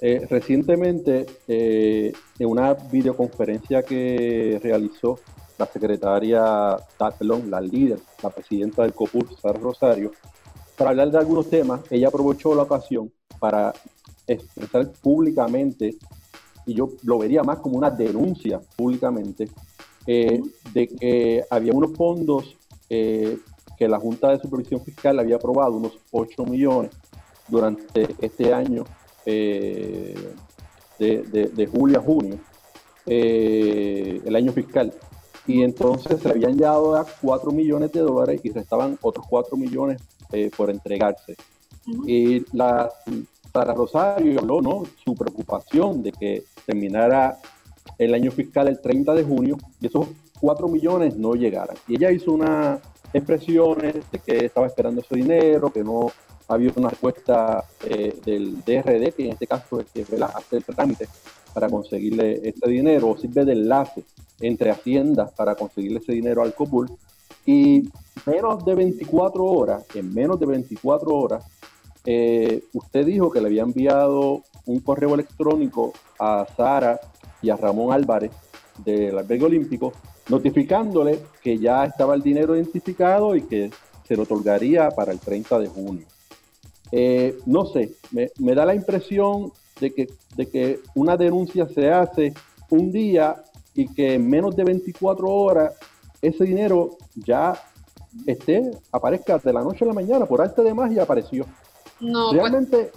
eh, 0.01 0.27
recientemente 0.29 1.27
eh, 1.47 2.11
en 2.39 2.45
una 2.49 2.73
videoconferencia 2.73 3.83
que 3.83 4.59
realizó 4.61 5.17
la 5.57 5.65
secretaria, 5.65 6.77
perdón, 7.17 7.49
la 7.49 7.61
líder, 7.61 7.99
la 8.21 8.29
presidenta 8.29 8.83
del 8.83 8.93
COPUR, 8.93 9.35
Sara 9.39 9.59
Rosario, 9.59 10.11
para 10.77 10.91
hablar 10.91 11.09
de 11.09 11.17
algunos 11.17 11.49
temas, 11.49 11.81
ella 11.89 12.09
aprovechó 12.09 12.53
la 12.53 12.63
ocasión 12.63 13.11
para 13.39 13.73
expresar 14.27 14.91
públicamente, 15.01 15.95
y 16.65 16.73
yo 16.75 16.89
lo 17.03 17.17
vería 17.17 17.43
más 17.43 17.59
como 17.59 17.77
una 17.77 17.89
denuncia 17.89 18.61
públicamente, 18.75 19.49
eh, 20.05 20.41
de 20.73 20.87
que 20.87 21.43
había 21.49 21.73
unos 21.73 21.93
fondos 21.93 22.55
eh, 22.89 23.39
que 23.77 23.87
la 23.87 23.99
Junta 23.99 24.29
de 24.29 24.39
Supervisión 24.39 24.81
Fiscal 24.81 25.19
había 25.19 25.37
aprobado, 25.37 25.73
unos 25.73 25.97
8 26.11 26.45
millones 26.45 26.91
durante 27.47 28.15
este 28.21 28.53
año, 28.53 28.85
eh, 29.25 30.33
de, 30.99 31.69
julio 31.71 31.99
a 31.99 32.01
junio, 32.01 32.39
el 33.05 34.35
año 34.35 34.51
fiscal. 34.51 34.93
Y 35.47 35.63
entonces 35.63 36.19
se 36.21 36.29
habían 36.29 36.53
llegado 36.53 36.95
a 36.95 37.05
4 37.21 37.51
millones 37.51 37.91
de 37.93 38.01
dólares 38.01 38.41
y 38.43 38.51
restaban 38.51 38.97
otros 39.01 39.25
4 39.29 39.55
millones 39.57 40.01
por 40.55 40.69
entregarse. 40.69 41.35
Y 42.05 42.45
la 42.55 42.91
Sara 43.53 43.73
Rosario 43.73 44.39
habló, 44.39 44.61
¿no? 44.61 44.83
Su 45.03 45.15
preocupación 45.15 46.03
de 46.03 46.11
que 46.11 46.43
terminara 46.65 47.37
el 47.97 48.13
año 48.13 48.29
fiscal 48.31 48.67
el 48.67 48.81
30 48.81 49.13
de 49.13 49.23
junio 49.23 49.57
y 49.79 49.87
esos 49.87 50.07
4 50.41 50.67
millones 50.67 51.15
no 51.15 51.33
llegaran. 51.33 51.77
Y 51.87 51.95
ella 51.95 52.11
hizo 52.11 52.33
unas 52.33 52.79
expresiones 53.13 53.95
de 54.11 54.19
que 54.19 54.45
estaba 54.45 54.67
esperando 54.67 54.99
ese 55.01 55.15
dinero, 55.15 55.71
que 55.71 55.83
no 55.83 56.11
había 56.47 56.71
una 56.75 56.89
respuesta 56.89 57.63
eh, 57.83 58.17
del 58.25 58.63
DRD, 58.63 59.13
que 59.13 59.25
en 59.25 59.33
este 59.33 59.47
caso 59.47 59.81
es 59.81 59.87
que 59.91 60.05
hace 60.23 60.57
el 60.57 60.63
trámite 60.63 61.07
para 61.53 61.69
conseguirle 61.69 62.49
ese 62.49 62.69
dinero, 62.69 63.09
o 63.09 63.17
sirve 63.17 63.43
de 63.45 63.53
enlace 63.53 64.03
entre 64.39 64.71
haciendas 64.71 65.31
para 65.31 65.55
conseguirle 65.55 65.99
ese 65.99 66.13
dinero 66.13 66.41
al 66.43 66.53
COPUL. 66.53 66.89
Y 67.45 67.89
menos 68.25 68.63
de 68.65 68.75
24 68.75 69.43
horas, 69.43 69.85
en 69.95 70.13
menos 70.13 70.39
de 70.39 70.45
24 70.45 71.15
horas, 71.15 71.45
eh, 72.05 72.63
usted 72.73 73.05
dijo 73.05 73.31
que 73.31 73.41
le 73.41 73.47
había 73.47 73.63
enviado 73.63 74.43
un 74.65 74.79
correo 74.79 75.13
electrónico 75.13 75.93
a 76.19 76.45
Sara 76.55 76.99
y 77.41 77.49
a 77.49 77.57
Ramón 77.57 77.93
Álvarez 77.93 78.31
del 78.83 79.17
albergue 79.17 79.45
olímpico, 79.45 79.93
notificándole 80.29 81.19
que 81.41 81.57
ya 81.57 81.85
estaba 81.85 82.15
el 82.15 82.21
dinero 82.21 82.55
identificado 82.55 83.35
y 83.35 83.41
que 83.41 83.71
se 84.07 84.15
lo 84.15 84.23
otorgaría 84.23 84.89
para 84.91 85.11
el 85.11 85.19
30 85.19 85.59
de 85.59 85.67
junio. 85.67 86.05
Eh, 86.91 87.37
no 87.45 87.65
sé, 87.65 87.91
me, 88.11 88.55
da 88.55 88.65
la 88.65 88.75
impresión 88.75 89.51
de 89.79 89.93
que, 89.93 90.07
de 90.35 90.47
que 90.47 90.79
una 90.95 91.17
denuncia 91.17 91.67
se 91.67 91.91
hace 91.91 92.33
un 92.69 92.91
día 92.91 93.43
y 93.75 93.93
que 93.93 94.15
en 94.15 94.29
menos 94.29 94.55
de 94.55 94.63
24 94.63 95.27
horas 95.27 95.73
ese 96.21 96.45
dinero 96.45 96.97
ya 97.15 97.61
esté, 98.25 98.71
aparezca 98.91 99.37
de 99.37 99.53
la 99.53 99.61
noche 99.61 99.85
a 99.85 99.87
la 99.87 99.93
mañana 99.93 100.25
por 100.25 100.41
arte 100.41 100.63
de 100.63 100.73
magia 100.73 101.03
apareció. 101.03 101.45
No, 101.99 102.29
pues 102.29 102.41
Realmente 102.41 102.91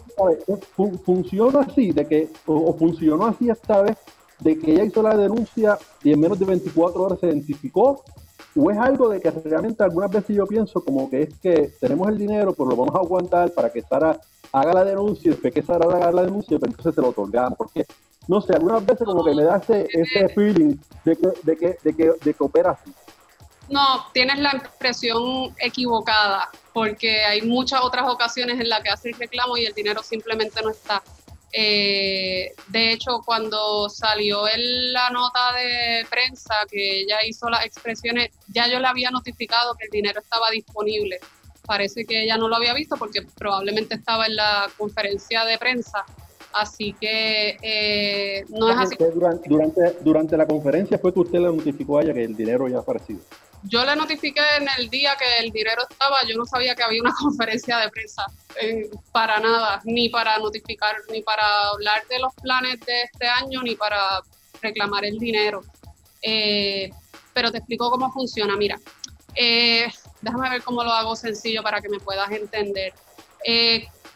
funciona 1.04 1.60
así, 1.60 1.92
de 1.92 2.06
que, 2.06 2.28
o, 2.46 2.74
funcionó 2.74 3.26
así 3.26 3.48
esta 3.48 3.82
vez, 3.82 3.96
de 4.40 4.58
que 4.58 4.72
ella 4.72 4.84
hizo 4.84 5.02
la 5.02 5.16
denuncia 5.16 5.78
y 6.02 6.12
en 6.12 6.20
menos 6.20 6.38
de 6.38 6.46
24 6.46 7.02
horas 7.02 7.20
se 7.20 7.26
identificó, 7.26 8.04
o 8.56 8.70
es 8.70 8.78
algo 8.78 9.08
de 9.08 9.20
que 9.20 9.30
realmente 9.30 9.82
algunas 9.82 10.10
veces 10.10 10.36
yo 10.36 10.46
pienso 10.46 10.82
como 10.84 11.08
que 11.08 11.22
es 11.22 11.38
que 11.38 11.72
tenemos 11.80 12.08
el 12.08 12.18
dinero, 12.18 12.52
pero 12.52 12.70
lo 12.70 12.76
vamos 12.76 12.94
a 12.94 12.98
aguantar 12.98 13.52
para 13.52 13.70
que 13.70 13.82
Sara 13.82 14.18
haga 14.52 14.72
la 14.72 14.84
denuncia 14.84 15.28
y 15.28 15.30
después 15.30 15.54
que 15.54 15.62
Sara 15.62 15.86
haga 15.86 16.12
la 16.12 16.22
denuncia, 16.22 16.58
pero 16.58 16.70
entonces 16.70 16.94
se 16.94 17.00
lo 17.00 17.08
otorgamos, 17.08 17.56
porque 17.56 17.86
no 18.28 18.40
sé, 18.40 18.54
algunas 18.54 18.84
veces 18.84 19.04
como 19.04 19.24
que 19.24 19.34
me 19.34 19.44
da 19.44 19.56
ese, 19.56 19.88
ese 19.92 20.28
feeling 20.30 20.76
de 21.04 21.16
que, 21.16 21.28
de 21.42 21.56
que, 21.56 21.76
de 22.22 22.34
que, 22.34 22.44
opera 22.44 22.70
así. 22.70 22.92
No, 23.68 24.06
tienes 24.12 24.38
la 24.38 24.52
impresión 24.54 25.54
equivocada, 25.58 26.48
porque 26.72 27.24
hay 27.24 27.42
muchas 27.42 27.80
otras 27.82 28.08
ocasiones 28.08 28.60
en 28.60 28.68
las 28.68 28.82
que 28.82 28.90
hace 28.90 29.10
el 29.10 29.14
reclamo 29.14 29.56
y 29.56 29.66
el 29.66 29.72
dinero 29.72 30.02
simplemente 30.02 30.60
no 30.62 30.70
está. 30.70 31.02
Eh, 31.52 32.52
de 32.68 32.92
hecho, 32.92 33.22
cuando 33.24 33.88
salió 33.88 34.44
la 34.56 35.10
nota 35.10 35.52
de 35.54 36.06
prensa 36.08 36.54
que 36.70 37.00
ella 37.00 37.18
hizo 37.26 37.48
las 37.50 37.64
expresiones, 37.64 38.30
ya 38.48 38.68
yo 38.68 38.78
le 38.78 38.86
había 38.86 39.10
notificado 39.10 39.74
que 39.74 39.86
el 39.86 39.90
dinero 39.90 40.20
estaba 40.20 40.50
disponible. 40.50 41.18
Parece 41.66 42.04
que 42.04 42.24
ella 42.24 42.36
no 42.36 42.48
lo 42.48 42.56
había 42.56 42.74
visto 42.74 42.96
porque 42.96 43.22
probablemente 43.22 43.94
estaba 43.94 44.26
en 44.26 44.36
la 44.36 44.70
conferencia 44.76 45.44
de 45.44 45.58
prensa. 45.58 46.04
Así 46.52 46.94
que 47.00 47.56
eh, 47.62 48.44
no 48.48 48.70
es 48.70 48.76
así. 48.76 48.96
Durante, 48.96 49.48
durante, 49.48 49.96
durante 50.00 50.36
la 50.36 50.46
conferencia 50.46 50.98
fue 50.98 51.14
que 51.14 51.20
usted 51.20 51.38
le 51.38 51.46
notificó 51.46 51.98
a 51.98 52.02
ella 52.02 52.12
que 52.12 52.24
el 52.24 52.36
dinero 52.36 52.68
ya 52.68 52.78
ha 52.78 52.80
aparecido 52.80 53.20
yo 53.62 53.84
le 53.84 53.94
notifiqué 53.94 54.40
en 54.58 54.66
el 54.78 54.88
día 54.88 55.16
que 55.16 55.44
el 55.44 55.50
dinero 55.50 55.82
estaba, 55.88 56.18
yo 56.26 56.36
no 56.36 56.44
sabía 56.46 56.74
que 56.74 56.82
había 56.82 57.02
una 57.02 57.14
conferencia 57.20 57.78
de 57.78 57.90
prensa, 57.90 58.24
para 59.12 59.38
nada, 59.40 59.80
ni 59.84 60.08
para 60.08 60.38
notificar, 60.38 60.96
ni 61.10 61.22
para 61.22 61.68
hablar 61.68 62.02
de 62.08 62.18
los 62.18 62.34
planes 62.34 62.80
de 62.80 63.02
este 63.02 63.26
año, 63.26 63.62
ni 63.62 63.74
para 63.74 64.22
reclamar 64.62 65.04
el 65.04 65.18
dinero. 65.18 65.62
Eh, 66.22 66.90
pero 67.32 67.50
te 67.50 67.58
explico 67.58 67.90
cómo 67.90 68.10
funciona. 68.12 68.56
Mira, 68.56 68.78
eh, 69.34 69.90
déjame 70.20 70.50
ver 70.50 70.62
cómo 70.62 70.82
lo 70.82 70.90
hago 70.90 71.14
sencillo 71.16 71.62
para 71.62 71.80
que 71.80 71.88
me 71.88 72.00
puedas 72.00 72.30
entender. 72.30 72.92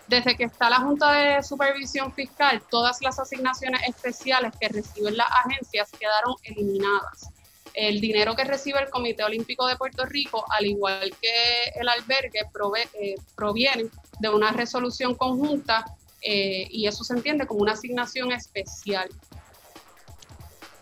Desde 0.07 0.37
que 0.37 0.45
está 0.45 0.69
la 0.69 0.81
Junta 0.81 1.13
de 1.13 1.43
Supervisión 1.43 2.13
Fiscal, 2.13 2.63
todas 2.71 3.01
las 3.01 3.19
asignaciones 3.19 3.81
especiales 3.89 4.53
que 4.61 4.69
reciben 4.69 5.17
las 5.17 5.29
agencias 5.31 5.91
quedaron 5.99 6.35
eliminadas 6.43 7.31
el 7.75 8.01
dinero 8.01 8.37
que 8.37 8.45
recibe 8.45 8.81
el 8.81 8.89
Comité 8.89 9.25
Olímpico 9.25 9.67
de 9.67 9.77
Puerto 9.77 10.07
Rico, 10.07 10.45
al 10.49 10.65
igual 10.65 11.13
que 11.21 11.73
el 11.75 11.89
albergue, 11.89 12.41
eh, 12.95 13.15
proviene 13.35 13.91
de 14.21 14.29
una 14.29 14.53
resolución 14.53 15.15
conjunta 15.17 15.85
eh, 16.23 16.69
y 16.71 16.87
eso 16.87 17.03
se 17.05 17.15
entiende 17.15 17.47
como 17.47 17.61
una 17.61 17.73
asignación 17.73 18.33
especial. 18.33 19.09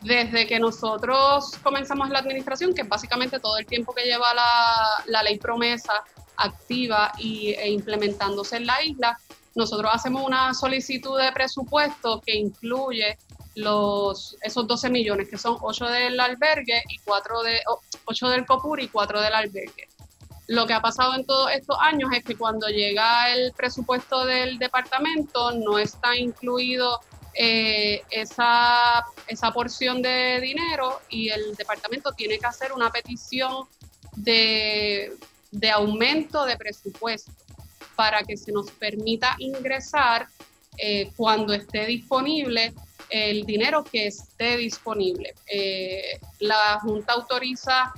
Desde 0.03 0.47
que 0.47 0.59
nosotros 0.59 1.53
comenzamos 1.63 2.11
la 2.11 2.19
administración, 2.19 2.75
que 2.75 2.83
es 2.83 2.89
básicamente 2.89 3.41
todo 3.41 3.57
el 3.57 3.67
tiempo 3.67 3.95
que 3.95 4.05
lleva 4.05 4.35
la, 4.35 5.23
ley 5.23 5.39
promesa 5.39 5.93
activa 6.43 7.13
y, 7.19 7.51
e 7.51 7.71
implementándose 7.71 8.57
en 8.57 8.67
la 8.67 8.83
isla, 8.83 9.19
nosotros 9.55 9.91
hacemos 9.93 10.25
una 10.25 10.55
solicitud 10.55 11.19
de 11.21 11.31
presupuesto 11.33 12.21
que 12.25 12.37
incluye 12.37 13.19
los, 13.55 14.37
esos 14.41 14.67
12 14.67 14.91
millones, 14.91 15.29
que 15.29 15.37
son 15.37 15.57
8 15.61 15.87
del 15.87 16.19
albergue 16.19 16.83
y 16.89 16.99
4 16.99 17.43
de, 17.43 17.61
8 18.07 18.29
del 18.29 18.47
COPUR 18.47 18.81
y 18.81 18.89
4 18.89 19.21
del 19.21 19.35
albergue. 19.35 19.89
Lo 20.49 20.67
que 20.67 20.73
ha 20.73 20.81
pasado 20.81 21.15
en 21.15 21.25
todos 21.25 21.51
estos 21.53 21.77
años 21.81 22.11
es 22.15 22.25
que 22.25 22.37
cuando 22.37 22.69
llega 22.69 23.33
el 23.33 23.53
presupuesto 23.53 24.25
del 24.25 24.59
departamento 24.59 25.53
no 25.53 25.79
está 25.79 26.17
incluido 26.17 27.01
eh, 27.35 28.03
esa, 28.11 29.05
esa 29.27 29.53
porción 29.53 30.03
de 30.03 30.41
dinero 30.41 31.01
y 31.09 31.31
el 31.31 31.55
departamento 31.55 32.13
tiene 32.13 32.39
que 32.39 32.47
hacer 32.47 32.73
una 32.73 32.91
petición 32.91 33.67
de, 34.17 35.17
de 35.53 35.71
aumento 35.71 36.45
de 36.45 36.57
presupuesto 36.57 37.31
para 37.95 38.25
que 38.25 38.37
se 38.37 38.51
nos 38.51 38.71
permita 38.73 39.37
ingresar 39.39 40.27
eh, 40.79 41.13
cuando 41.17 41.53
esté 41.53 41.87
disponible 41.87 42.75
el 43.11 43.45
dinero 43.45 43.85
que 43.85 44.07
esté 44.07 44.57
disponible. 44.57 45.35
Eh, 45.47 46.19
la 46.41 46.81
Junta 46.81 47.13
autoriza 47.13 47.93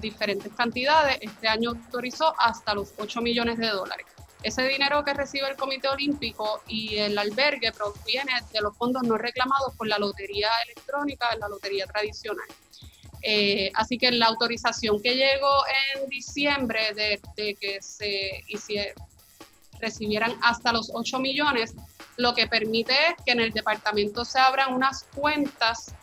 diferentes 0.00 0.52
cantidades, 0.54 1.18
este 1.20 1.48
año 1.48 1.70
autorizó 1.70 2.34
hasta 2.40 2.74
los 2.74 2.94
8 2.96 3.20
millones 3.20 3.58
de 3.58 3.68
dólares. 3.68 4.06
Ese 4.42 4.62
dinero 4.62 5.04
que 5.04 5.12
recibe 5.12 5.48
el 5.48 5.56
Comité 5.56 5.88
Olímpico 5.88 6.62
y 6.68 6.96
el 6.96 7.18
albergue 7.18 7.72
proviene 7.72 8.32
de 8.52 8.60
los 8.60 8.76
fondos 8.76 9.02
no 9.02 9.18
reclamados 9.18 9.74
por 9.76 9.88
la 9.88 9.98
lotería 9.98 10.48
electrónica, 10.64 11.28
la 11.38 11.48
lotería 11.48 11.86
tradicional. 11.86 12.46
Eh, 13.22 13.70
así 13.74 13.98
que 13.98 14.10
la 14.10 14.26
autorización 14.26 15.02
que 15.02 15.14
llegó 15.14 15.52
en 15.94 16.08
diciembre 16.08 16.94
de, 16.94 17.54
que 17.54 17.78
se 17.80 18.94
recibieran 19.80 20.34
hasta 20.42 20.72
los 20.72 20.90
8 20.92 21.18
millones, 21.18 21.74
lo 22.16 22.34
que 22.34 22.46
permite 22.46 22.92
es 22.92 23.24
que 23.24 23.32
en 23.32 23.40
el 23.40 23.52
departamento 23.52 24.24
se 24.24 24.38
abran 24.38 24.74
unas 24.74 25.04
cuentas 25.14 25.94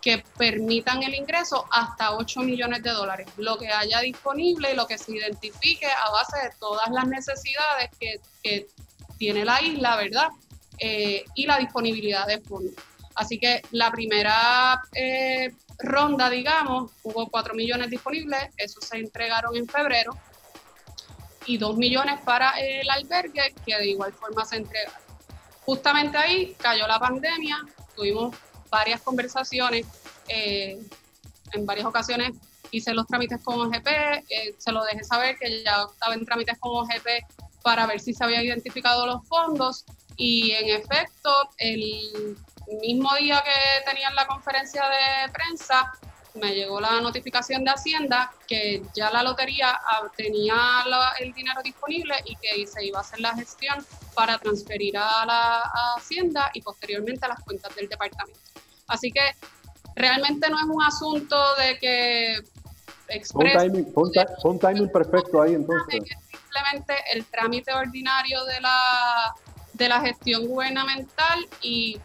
que 0.00 0.22
permitan 0.36 1.02
el 1.02 1.14
ingreso 1.14 1.66
hasta 1.70 2.16
8 2.16 2.40
millones 2.40 2.82
de 2.82 2.90
dólares, 2.90 3.28
lo 3.36 3.58
que 3.58 3.68
haya 3.68 4.00
disponible 4.00 4.72
y 4.72 4.76
lo 4.76 4.86
que 4.86 4.96
se 4.96 5.12
identifique 5.12 5.86
a 5.86 6.10
base 6.10 6.38
de 6.38 6.54
todas 6.58 6.88
las 6.90 7.06
necesidades 7.06 7.90
que, 7.98 8.66
tiene 9.18 9.44
la 9.44 9.60
isla, 9.60 9.96
¿verdad? 9.96 10.28
Eh, 10.78 11.24
y 11.34 11.44
la 11.44 11.58
disponibilidad 11.58 12.24
de 12.28 12.40
fondos. 12.40 12.72
Así 13.16 13.36
que 13.36 13.62
la 13.72 13.90
primera 13.90 14.80
eh, 14.94 15.52
ronda, 15.78 16.28
digamos, 16.28 16.92
hubo 17.02 17.28
4 17.28 17.54
millones 17.54 17.90
disponibles, 17.90 18.48
esos 18.56 18.84
se 18.84 18.98
entregaron 18.98 19.56
en 19.56 19.66
febrero, 19.66 20.12
y 21.46 21.56
2 21.56 21.76
millones 21.76 22.20
para 22.24 22.50
el 22.60 22.88
albergue, 22.90 23.54
que 23.64 23.76
de 23.76 23.88
igual 23.88 24.12
forma 24.12 24.44
se 24.44 24.56
entregaron. 24.56 25.00
Justamente 25.64 26.18
ahí 26.18 26.54
cayó 26.58 26.86
la 26.86 26.98
pandemia, 26.98 27.64
tuvimos 27.96 28.36
varias 28.70 29.00
conversaciones, 29.00 29.86
eh, 30.28 30.78
en 31.52 31.66
varias 31.66 31.86
ocasiones 31.86 32.36
hice 32.70 32.92
los 32.92 33.06
trámites 33.06 33.42
con 33.42 33.60
OGP, 33.60 33.86
eh, 34.28 34.54
se 34.58 34.72
lo 34.72 34.84
dejé 34.84 35.02
saber 35.04 35.38
que 35.38 35.62
ya 35.64 35.86
estaba 35.90 36.14
en 36.14 36.24
trámites 36.24 36.58
con 36.58 36.76
OGP 36.76 37.24
para 37.62 37.86
ver 37.86 38.00
si 38.00 38.12
se 38.12 38.24
habían 38.24 38.44
identificado 38.44 39.06
los 39.06 39.26
fondos 39.26 39.84
y 40.16 40.52
en 40.52 40.80
efecto 40.80 41.30
el 41.58 42.36
mismo 42.76 43.14
día 43.16 43.42
que 43.44 43.90
tenían 43.90 44.14
la 44.14 44.26
conferencia 44.26 44.82
de 44.82 45.32
prensa 45.32 45.92
me 46.34 46.54
llegó 46.54 46.80
la 46.80 47.00
notificación 47.00 47.64
de 47.64 47.70
Hacienda 47.70 48.30
que 48.46 48.82
ya 48.94 49.10
la 49.10 49.22
lotería 49.22 49.70
ah, 49.70 50.02
tenía 50.16 50.84
el 51.18 51.32
dinero 51.32 51.60
disponible 51.62 52.14
y 52.24 52.36
que 52.36 52.66
se 52.66 52.84
iba 52.84 52.98
a 52.98 53.00
hacer 53.00 53.20
la 53.20 53.34
gestión 53.34 53.84
para 54.14 54.38
transferir 54.38 54.96
a 54.96 55.24
la 55.26 55.62
Hacienda 55.96 56.50
y 56.54 56.62
posteriormente 56.62 57.24
a 57.24 57.28
las 57.28 57.40
cuentas 57.40 57.74
del 57.74 57.88
departamento. 57.88 58.38
Así 58.86 59.10
que 59.10 59.20
realmente 59.96 60.48
no 60.48 60.58
es 60.58 60.64
un 60.64 60.82
asunto 60.82 61.36
de 61.56 61.78
que 61.78 62.38
un 64.42 64.58
timing, 64.58 64.92
perfecto 64.92 65.40
ahí 65.40 65.54
entonces. 65.54 66.02
simplemente 66.30 66.94
el 67.12 67.24
trámite 67.24 67.72
ordinario 67.72 68.44
de 68.44 68.60
la, 68.60 69.34
de 69.72 69.88
la 69.88 70.00
gestión 70.00 70.46
gubernamental 70.46 71.48
y 71.62 71.98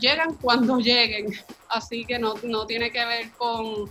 llegan 0.00 0.34
cuando 0.34 0.78
lleguen. 0.80 1.32
Así 1.68 2.04
que 2.04 2.18
no, 2.18 2.34
no 2.42 2.66
tiene 2.66 2.90
que 2.90 3.04
ver 3.04 3.30
con, 3.32 3.90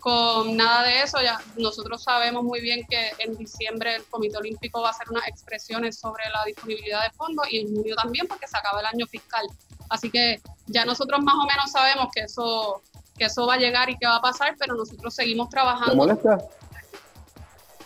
con 0.00 0.56
nada 0.56 0.82
de 0.84 1.02
eso. 1.02 1.20
Ya 1.22 1.40
nosotros 1.56 2.02
sabemos 2.02 2.44
muy 2.44 2.60
bien 2.60 2.86
que 2.88 3.12
en 3.18 3.36
diciembre 3.36 3.96
el 3.96 4.04
Comité 4.04 4.36
Olímpico 4.36 4.80
va 4.80 4.88
a 4.88 4.90
hacer 4.90 5.08
unas 5.10 5.26
expresiones 5.28 5.98
sobre 5.98 6.24
la 6.32 6.44
disponibilidad 6.44 7.02
de 7.02 7.10
fondos 7.10 7.46
y 7.50 7.60
en 7.60 7.74
junio 7.74 7.96
también 7.96 8.26
porque 8.26 8.46
se 8.46 8.56
acaba 8.56 8.80
el 8.80 8.86
año 8.86 9.06
fiscal. 9.06 9.46
Así 9.90 10.10
que 10.10 10.40
ya 10.66 10.84
nosotros 10.84 11.20
más 11.22 11.34
o 11.34 11.46
menos 11.46 11.70
sabemos 11.70 12.08
que 12.14 12.22
eso, 12.22 12.82
que 13.16 13.26
eso 13.26 13.46
va 13.46 13.54
a 13.54 13.58
llegar 13.58 13.90
y 13.90 13.96
que 13.96 14.06
va 14.06 14.16
a 14.16 14.22
pasar, 14.22 14.56
pero 14.58 14.74
nosotros 14.74 15.14
seguimos 15.14 15.48
trabajando. 15.48 15.92
¿Le 15.92 15.96
molesta? 15.96 16.38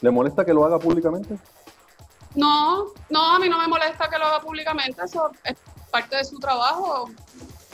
¿Le 0.01 0.11
molesta 0.11 0.45
que 0.45 0.53
lo 0.53 0.65
haga 0.65 0.79
públicamente? 0.79 1.37
No, 2.35 2.93
no, 3.11 3.35
a 3.35 3.39
mí 3.39 3.49
no 3.49 3.59
me 3.59 3.67
molesta 3.67 4.09
que 4.09 4.19
lo 4.19 4.27
haga 4.27 4.41
públicamente, 4.41 5.03
eso 5.05 5.31
es 5.45 5.57
parte 5.91 6.17
de 6.17 6.25
su 6.25 6.39
trabajo, 6.39 7.11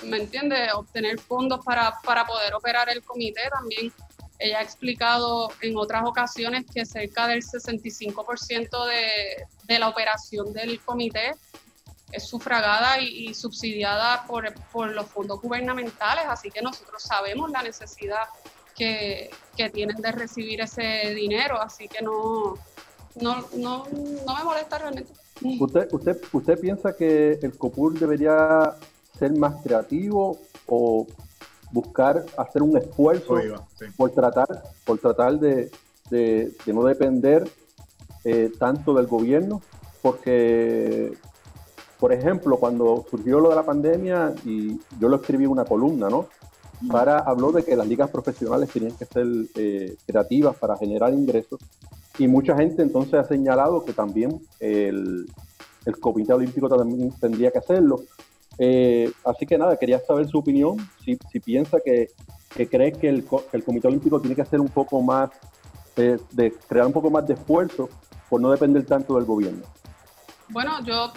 ¿me 0.02 0.18
entiende? 0.18 0.68
Obtener 0.72 1.18
fondos 1.18 1.64
para, 1.64 2.00
para 2.04 2.24
poder 2.24 2.54
operar 2.54 2.88
el 2.88 3.02
comité 3.02 3.42
también. 3.50 3.92
Ella 4.38 4.58
ha 4.58 4.62
explicado 4.62 5.50
en 5.60 5.76
otras 5.76 6.02
ocasiones 6.04 6.64
que 6.72 6.84
cerca 6.84 7.26
del 7.28 7.42
65% 7.42 8.86
de, 8.86 9.46
de 9.64 9.78
la 9.78 9.88
operación 9.88 10.52
del 10.52 10.80
comité 10.80 11.34
es 12.14 12.28
sufragada 12.28 13.00
y, 13.00 13.34
subsidiada 13.34 14.24
por, 14.26 14.44
los 14.90 15.06
fondos 15.06 15.40
gubernamentales, 15.40 16.24
así 16.28 16.50
que 16.50 16.62
nosotros 16.62 17.02
sabemos 17.02 17.50
la 17.50 17.62
necesidad 17.62 18.28
que, 18.74 19.30
tienen 19.72 19.96
de 19.96 20.12
recibir 20.12 20.60
ese 20.60 21.14
dinero, 21.14 21.60
así 21.60 21.88
que 21.88 22.02
no, 22.02 22.54
no, 23.16 23.48
no, 23.54 23.86
no 24.26 24.36
me 24.36 24.44
molesta 24.44 24.78
realmente. 24.78 25.12
¿Usted, 25.42 25.88
usted, 25.92 26.20
¿Usted 26.32 26.60
piensa 26.60 26.94
que 26.96 27.38
el 27.42 27.56
COPUR 27.58 27.98
debería 27.98 28.74
ser 29.18 29.36
más 29.36 29.62
creativo 29.62 30.38
o 30.66 31.06
buscar 31.72 32.24
hacer 32.36 32.62
un 32.62 32.76
esfuerzo 32.76 33.36
por 33.96 34.10
tratar, 34.12 34.62
por 34.84 34.98
tratar 34.98 35.38
de, 35.38 35.70
no 36.66 36.84
depender 36.84 37.48
eh, 38.24 38.52
tanto 38.58 38.94
del 38.94 39.06
gobierno? 39.06 39.60
Porque 40.02 41.12
por 42.04 42.12
ejemplo, 42.12 42.58
cuando 42.58 43.06
surgió 43.08 43.40
lo 43.40 43.48
de 43.48 43.54
la 43.54 43.62
pandemia, 43.64 44.34
y 44.44 44.78
yo 45.00 45.08
lo 45.08 45.16
escribí 45.16 45.44
en 45.44 45.50
una 45.50 45.64
columna, 45.64 46.10
¿no? 46.10 46.28
Para, 46.90 47.20
habló 47.20 47.50
de 47.50 47.64
que 47.64 47.74
las 47.76 47.86
ligas 47.86 48.10
profesionales 48.10 48.68
tenían 48.68 48.92
que 48.92 49.06
ser 49.06 49.26
eh, 49.54 49.96
creativas 50.06 50.54
para 50.56 50.76
generar 50.76 51.14
ingresos. 51.14 51.60
Y 52.18 52.28
mucha 52.28 52.56
gente 52.56 52.82
entonces 52.82 53.14
ha 53.14 53.24
señalado 53.24 53.84
que 53.84 53.92
también 53.92 54.40
el, 54.60 55.26
el 55.84 55.98
Comité 55.98 56.32
Olímpico 56.32 56.68
también 56.68 57.10
tendría 57.20 57.50
que 57.50 57.58
hacerlo. 57.58 58.02
Eh, 58.58 59.10
así 59.24 59.46
que 59.46 59.58
nada, 59.58 59.76
quería 59.76 59.98
saber 60.00 60.28
su 60.28 60.38
opinión, 60.38 60.76
si, 61.04 61.18
si 61.30 61.40
piensa 61.40 61.78
que, 61.84 62.08
que 62.54 62.68
cree 62.68 62.92
que 62.92 63.08
el, 63.08 63.26
el, 63.52 63.64
Comité 63.64 63.88
Olímpico 63.88 64.20
tiene 64.20 64.36
que 64.36 64.42
hacer 64.42 64.60
un 64.60 64.68
poco 64.68 65.02
más, 65.02 65.30
eh, 65.96 66.18
de 66.30 66.52
crear 66.68 66.86
un 66.86 66.92
poco 66.92 67.10
más 67.10 67.26
de 67.26 67.34
esfuerzo 67.34 67.88
por 68.28 68.40
no 68.40 68.50
depender 68.50 68.86
tanto 68.86 69.16
del 69.16 69.24
gobierno. 69.24 69.64
Bueno, 70.48 70.82
yo 70.84 71.12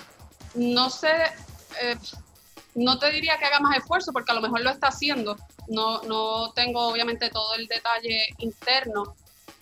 no 0.55 0.89
sé, 0.89 1.11
eh, 1.81 1.95
no 2.73 2.97
te 2.97 3.11
diría 3.11 3.37
que 3.37 3.45
haga 3.45 3.59
más 3.59 3.77
esfuerzo 3.77 4.11
porque 4.11 4.31
a 4.31 4.35
lo 4.35 4.41
mejor 4.41 4.61
lo 4.61 4.71
está 4.71 4.87
haciendo. 4.87 5.37
No, 5.67 6.01
no 6.03 6.51
tengo 6.53 6.87
obviamente 6.87 7.29
todo 7.29 7.53
el 7.55 7.67
detalle 7.67 8.19
interno, 8.39 9.15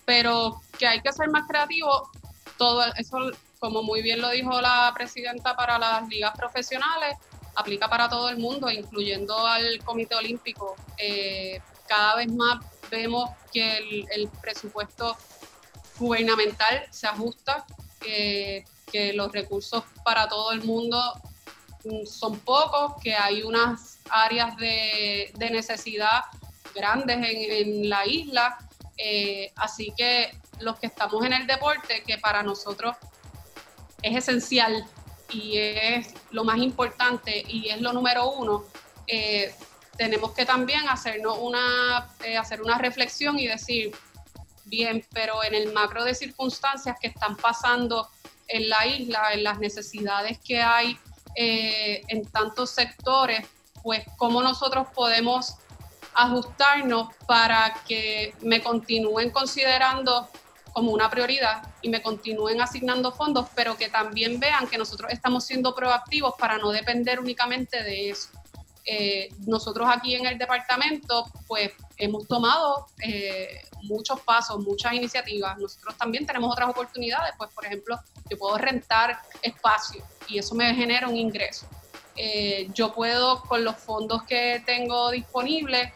pero 0.06 0.62
que 0.78 0.86
hay 0.86 1.02
que 1.02 1.12
ser 1.12 1.28
más 1.28 1.46
creativo, 1.46 2.10
todo 2.56 2.82
eso, 2.96 3.18
como 3.58 3.82
muy 3.82 4.00
bien 4.00 4.22
lo 4.22 4.30
dijo 4.30 4.58
la 4.62 4.90
presidenta 4.94 5.54
para 5.54 5.78
las 5.78 6.08
ligas 6.08 6.34
profesionales, 6.34 7.16
aplica 7.54 7.88
para 7.90 8.08
todo 8.08 8.30
el 8.30 8.38
mundo, 8.38 8.70
incluyendo 8.70 9.46
al 9.46 9.78
Comité 9.84 10.14
Olímpico. 10.14 10.76
Eh, 10.96 11.60
cada 11.86 12.16
vez 12.16 12.32
más 12.32 12.64
vemos 12.90 13.28
que 13.52 14.06
el, 14.10 14.28
presupuesto 14.40 15.14
gubernamental 15.98 16.86
se 16.90 17.06
ajusta, 17.06 17.66
que 18.00 18.64
que 18.90 19.12
los 19.12 19.32
recursos 19.32 19.84
para 20.04 20.28
todo 20.28 20.52
el 20.52 20.62
mundo 20.64 20.98
mm, 21.84 22.06
son 22.06 22.38
pocos, 22.40 22.94
que 23.02 23.14
hay 23.14 23.42
unas 23.42 23.98
áreas 24.10 24.56
de, 24.56 25.32
necesidad 25.50 26.22
grandes 26.74 27.18
en, 27.18 27.88
la 27.88 28.06
isla. 28.06 28.58
Eh, 28.98 29.52
así 29.56 29.92
que 29.96 30.34
los 30.60 30.78
que 30.78 30.86
estamos 30.86 31.24
en 31.24 31.32
el 31.32 31.46
deporte, 31.46 32.02
que 32.06 32.18
para 32.18 32.42
nosotros 32.42 32.96
es 34.02 34.16
esencial 34.16 34.86
y 35.30 35.58
es 35.58 36.14
lo 36.30 36.44
más 36.44 36.58
importante 36.58 37.44
y 37.46 37.68
es 37.68 37.80
lo 37.80 37.92
número 37.92 38.30
uno, 38.30 38.64
eh, 39.06 39.54
tenemos 39.96 40.32
que 40.32 40.46
también 40.46 40.88
hacernos 40.88 41.38
una, 41.40 42.08
eh, 42.24 42.36
hacer 42.36 42.62
una 42.62 42.78
reflexión 42.78 43.38
y 43.38 43.46
decir, 43.46 43.94
bien, 44.64 45.04
pero 45.12 45.44
en 45.44 45.54
el 45.54 45.72
macro 45.72 46.04
de 46.04 46.14
circunstancias 46.14 46.96
que 47.00 47.08
están 47.08 47.36
pasando 47.36 48.08
en 48.48 48.68
la 48.68 48.86
isla, 48.86 49.32
en 49.32 49.44
las 49.44 49.58
necesidades 49.58 50.38
que 50.38 50.62
hay 50.62 50.98
en 51.38 52.24
tantos 52.30 52.70
sectores, 52.70 53.46
pues 53.82 54.02
cómo 54.16 54.42
nosotros 54.42 54.88
podemos 54.94 55.56
ajustarnos 56.16 57.08
para 57.26 57.74
que 57.86 58.34
me 58.40 58.62
continúen 58.62 59.30
considerando 59.30 60.28
como 60.72 60.92
una 60.92 61.08
prioridad 61.08 61.62
y 61.80 61.88
me 61.88 62.02
continúen 62.02 62.60
asignando 62.60 63.12
fondos, 63.12 63.48
pero 63.54 63.76
que 63.76 63.88
también 63.88 64.38
vean 64.38 64.66
que 64.66 64.76
nosotros 64.76 65.10
estamos 65.12 65.44
siendo 65.44 65.74
proactivos 65.74 66.34
para 66.38 66.58
no 66.58 66.70
depender 66.70 67.18
únicamente 67.20 67.82
de 67.82 68.10
eso. 68.10 68.28
Eh, 68.84 69.30
nosotros 69.46 69.88
aquí 69.90 70.14
en 70.14 70.26
el 70.26 70.38
departamento, 70.38 71.26
pues 71.46 71.72
hemos 71.96 72.28
tomado 72.28 72.86
eh, 73.02 73.62
muchos 73.82 74.20
pasos, 74.20 74.60
muchas 74.60 74.92
iniciativas. 74.92 75.58
Nosotros 75.58 75.96
también 75.96 76.26
tenemos 76.26 76.52
otras 76.52 76.68
oportunidades, 76.68 77.34
pues 77.36 77.50
por 77.52 77.66
ejemplo, 77.66 77.98
yo 78.30 78.38
puedo 78.38 78.56
rentar 78.58 79.20
espacio 79.42 80.04
y 80.28 80.38
eso 80.38 80.54
me 80.54 80.74
genera 80.74 81.08
un 81.08 81.16
ingreso. 81.16 81.66
Eh, 82.16 82.68
yo 82.72 82.92
puedo, 82.94 83.42
con 83.42 83.64
los 83.64 83.76
fondos 83.76 84.22
que 84.22 84.62
tengo 84.64 85.10
disponibles, 85.10 85.92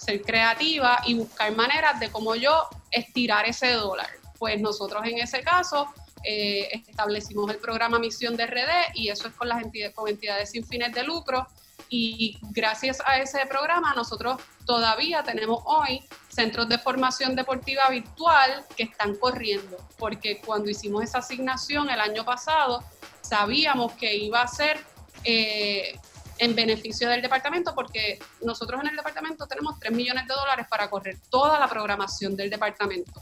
ser 0.00 0.22
creativa 0.22 1.00
y 1.06 1.14
buscar 1.14 1.54
maneras 1.54 2.00
de 2.00 2.10
cómo 2.10 2.34
yo 2.34 2.68
estirar 2.90 3.46
ese 3.46 3.72
dólar. 3.72 4.08
Pues 4.38 4.60
nosotros 4.60 5.04
en 5.04 5.18
ese 5.18 5.42
caso 5.42 5.86
establecimos 6.22 7.50
el 7.50 7.58
programa 7.58 7.98
Misión 7.98 8.36
de 8.36 8.46
RD 8.46 8.94
y 8.94 9.08
eso 9.08 9.28
es 9.28 9.34
con 9.34 9.48
las 9.48 9.62
entidades, 9.62 9.94
con 9.94 10.08
entidades 10.08 10.50
sin 10.50 10.66
fines 10.66 10.92
de 10.92 11.02
lucro 11.02 11.46
y 11.88 12.38
gracias 12.50 12.98
a 13.04 13.18
ese 13.18 13.44
programa 13.46 13.94
nosotros 13.94 14.40
todavía 14.66 15.22
tenemos 15.22 15.62
hoy 15.64 16.02
centros 16.28 16.68
de 16.68 16.78
formación 16.78 17.34
deportiva 17.34 17.88
virtual 17.90 18.64
que 18.76 18.84
están 18.84 19.16
corriendo, 19.16 19.76
porque 19.98 20.40
cuando 20.40 20.70
hicimos 20.70 21.04
esa 21.04 21.18
asignación 21.18 21.90
el 21.90 22.00
año 22.00 22.24
pasado 22.24 22.84
sabíamos 23.22 23.92
que 23.94 24.14
iba 24.14 24.42
a 24.42 24.48
ser 24.48 24.78
eh, 25.24 25.98
en 26.40 26.54
beneficio 26.54 27.08
del 27.08 27.20
departamento 27.20 27.74
porque 27.74 28.18
nosotros 28.42 28.80
en 28.80 28.88
el 28.88 28.96
departamento 28.96 29.46
tenemos 29.46 29.78
3 29.78 29.92
millones 29.92 30.26
de 30.26 30.34
dólares 30.34 30.66
para 30.68 30.88
correr 30.88 31.18
toda 31.28 31.58
la 31.60 31.68
programación 31.68 32.34
del 32.34 32.48
departamento. 32.48 33.12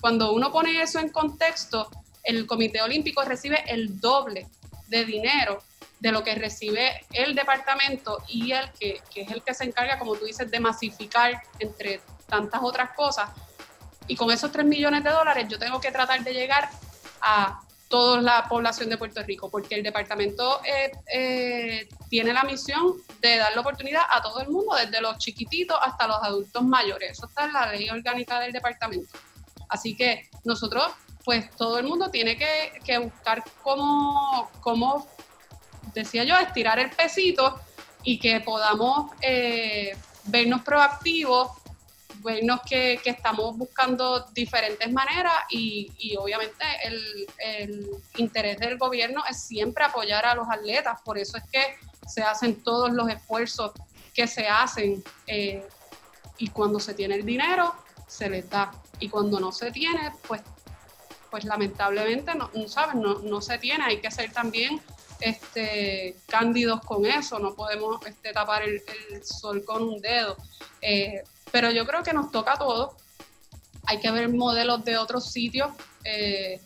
Cuando 0.00 0.32
uno 0.32 0.52
pone 0.52 0.80
eso 0.80 1.00
en 1.00 1.08
contexto, 1.08 1.90
el 2.22 2.46
Comité 2.46 2.80
Olímpico 2.80 3.22
recibe 3.22 3.64
el 3.66 4.00
doble 4.00 4.46
de 4.86 5.04
dinero 5.04 5.58
de 5.98 6.12
lo 6.12 6.22
que 6.22 6.36
recibe 6.36 7.04
el 7.12 7.34
departamento 7.34 8.22
y 8.28 8.52
el 8.52 8.70
que, 8.78 9.02
que 9.12 9.22
es 9.22 9.30
el 9.32 9.42
que 9.42 9.54
se 9.54 9.64
encarga, 9.64 9.98
como 9.98 10.14
tú 10.14 10.26
dices, 10.26 10.48
de 10.48 10.60
masificar 10.60 11.42
entre 11.58 12.00
tantas 12.28 12.60
otras 12.62 12.92
cosas. 12.92 13.28
Y 14.06 14.14
con 14.14 14.30
esos 14.30 14.52
3 14.52 14.64
millones 14.64 15.02
de 15.02 15.10
dólares 15.10 15.46
yo 15.48 15.58
tengo 15.58 15.80
que 15.80 15.90
tratar 15.90 16.22
de 16.22 16.32
llegar 16.32 16.70
a 17.20 17.60
toda 17.88 18.20
la 18.20 18.46
población 18.48 18.90
de 18.90 18.98
Puerto 18.98 19.22
Rico, 19.22 19.50
porque 19.50 19.74
el 19.74 19.82
departamento 19.82 20.60
eh, 20.64 20.92
eh, 21.12 21.88
tiene 22.08 22.32
la 22.32 22.44
misión 22.44 22.94
de 23.20 23.38
dar 23.38 23.54
la 23.54 23.60
oportunidad 23.62 24.02
a 24.10 24.22
todo 24.22 24.40
el 24.40 24.48
mundo, 24.48 24.76
desde 24.76 25.00
los 25.00 25.16
chiquititos 25.18 25.76
hasta 25.80 26.06
los 26.06 26.18
adultos 26.22 26.62
mayores. 26.62 27.12
Eso 27.12 27.26
está 27.26 27.46
en 27.46 27.54
la 27.54 27.72
ley 27.72 27.88
orgánica 27.88 28.40
del 28.40 28.52
departamento. 28.52 29.18
Así 29.68 29.96
que 29.96 30.28
nosotros, 30.44 30.84
pues 31.24 31.50
todo 31.56 31.78
el 31.78 31.86
mundo 31.86 32.10
tiene 32.10 32.36
que, 32.36 32.98
buscar 32.98 33.42
cómo, 33.62 34.50
cómo, 34.60 35.06
decía 35.94 36.24
yo, 36.24 36.36
estirar 36.36 36.78
el 36.78 36.90
pesito 36.90 37.58
y 38.02 38.18
que 38.18 38.40
podamos 38.40 39.10
eh, 39.22 39.96
vernos 40.24 40.62
proactivos 40.62 41.50
vernos 42.28 42.60
que, 42.68 43.00
estamos 43.04 43.56
buscando 43.56 44.20
diferentes 44.34 44.92
maneras 44.92 45.32
y, 45.50 46.14
obviamente 46.18 46.64
el, 46.84 47.88
interés 48.16 48.58
del 48.58 48.76
gobierno 48.76 49.22
es 49.28 49.40
siempre 49.42 49.84
apoyar 49.84 50.26
a 50.26 50.34
los 50.34 50.46
atletas, 50.48 51.00
por 51.02 51.16
eso 51.16 51.38
es 51.38 51.44
que 51.50 51.76
se 52.06 52.22
hacen 52.22 52.62
todos 52.62 52.90
los 52.92 53.08
esfuerzos 53.08 53.72
que 54.14 54.26
se 54.26 54.46
hacen 54.46 55.02
eh, 55.26 55.66
y 56.36 56.48
cuando 56.48 56.78
se 56.80 56.94
tiene 56.94 57.14
el 57.14 57.24
dinero 57.24 57.74
se 58.06 58.28
les 58.28 58.48
da 58.48 58.72
y 59.00 59.08
cuando 59.08 59.40
no 59.40 59.52
se 59.52 59.70
tiene 59.70 60.12
pues 60.26 60.42
pues 61.30 61.44
lamentablemente 61.44 62.34
no, 62.34 62.50
¿saben? 62.68 63.02
No, 63.02 63.18
no 63.18 63.42
se 63.42 63.58
tiene, 63.58 63.84
hay 63.84 64.00
que 64.00 64.10
ser 64.10 64.32
también 64.32 64.80
este, 65.20 66.16
cándidos 66.26 66.80
con 66.80 67.06
eso, 67.06 67.38
no 67.38 67.54
podemos 67.54 68.04
este, 68.06 68.32
tapar 68.32 68.62
el, 68.62 68.82
sol 69.24 69.64
con 69.64 69.82
un 69.82 70.00
dedo. 70.00 70.36
Eh, 70.80 71.22
pero 71.50 71.70
yo 71.70 71.86
creo 71.86 72.02
que 72.02 72.12
nos 72.12 72.30
toca 72.30 72.54
a 72.54 72.58
todos. 72.58 72.94
Hay 73.84 74.00
que 74.00 74.10
ver 74.10 74.28
modelos 74.28 74.84
de 74.84 74.98
otros 74.98 75.30
sitios. 75.30 75.70
Eh, 76.04 76.60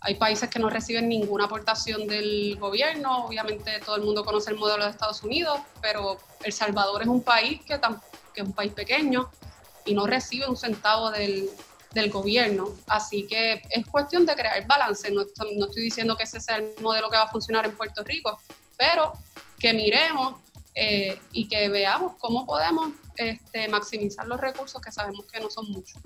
hay 0.00 0.14
países 0.16 0.48
que 0.48 0.58
no 0.58 0.68
reciben 0.68 1.08
ninguna 1.08 1.44
aportación 1.44 2.06
del 2.06 2.56
gobierno. 2.58 3.26
Obviamente 3.26 3.78
todo 3.84 3.96
el 3.96 4.02
mundo 4.02 4.24
conoce 4.24 4.50
el 4.50 4.56
modelo 4.56 4.84
de 4.84 4.90
Estados 4.90 5.22
Unidos, 5.22 5.60
pero 5.80 6.18
El 6.42 6.52
Salvador 6.52 7.02
es 7.02 7.08
un 7.08 7.22
país 7.22 7.60
que 7.64 7.74
es 7.74 8.42
un 8.42 8.52
país 8.52 8.72
pequeño 8.72 9.30
y 9.84 9.94
no 9.94 10.06
recibe 10.06 10.48
un 10.48 10.56
centavo 10.56 11.10
del, 11.10 11.48
del 11.94 12.10
gobierno. 12.10 12.68
Así 12.86 13.26
que 13.26 13.62
es 13.70 13.86
cuestión 13.86 14.26
de 14.26 14.34
crear 14.34 14.66
balance. 14.66 15.10
No, 15.10 15.22
no, 15.56 15.66
estoy 15.66 15.82
diciendo 15.82 16.16
que 16.16 16.24
ese 16.24 16.40
sea 16.40 16.56
el 16.56 16.72
modelo 16.80 17.10
que 17.10 17.16
va 17.16 17.24
a 17.24 17.30
funcionar 17.30 17.66
en 17.66 17.76
Puerto 17.76 18.02
Rico, 18.04 18.38
pero 18.76 19.12
que 19.58 19.72
miremos 19.72 20.36
eh, 20.74 21.18
y 21.32 21.48
que 21.48 21.68
veamos 21.68 22.14
cómo 22.18 22.46
podemos 22.46 22.92
este, 23.16 23.68
maximizar 23.68 24.26
los 24.26 24.40
recursos 24.40 24.80
que 24.80 24.90
sabemos 24.90 25.26
que 25.26 25.40
no 25.40 25.50
son 25.50 25.70
muchos. 25.70 26.00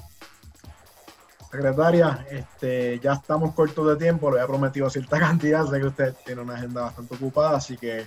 Secretaria, 1.51 2.27
este, 2.31 2.99
ya 2.99 3.15
estamos 3.15 3.55
cortos 3.55 3.89
de 3.89 3.97
tiempo, 3.97 4.31
le 4.31 4.41
había 4.41 4.49
prometido 4.49 4.91
cierta 4.91 5.19
cantidad, 5.21 5.65
sé 5.67 5.79
que 5.79 5.87
usted 5.87 6.15
tiene 6.25 6.43
una 6.43 6.55
agenda 6.55 6.83
bastante 6.83 7.15
ocupada, 7.15 7.57
así 7.57 7.77
que 7.77 8.07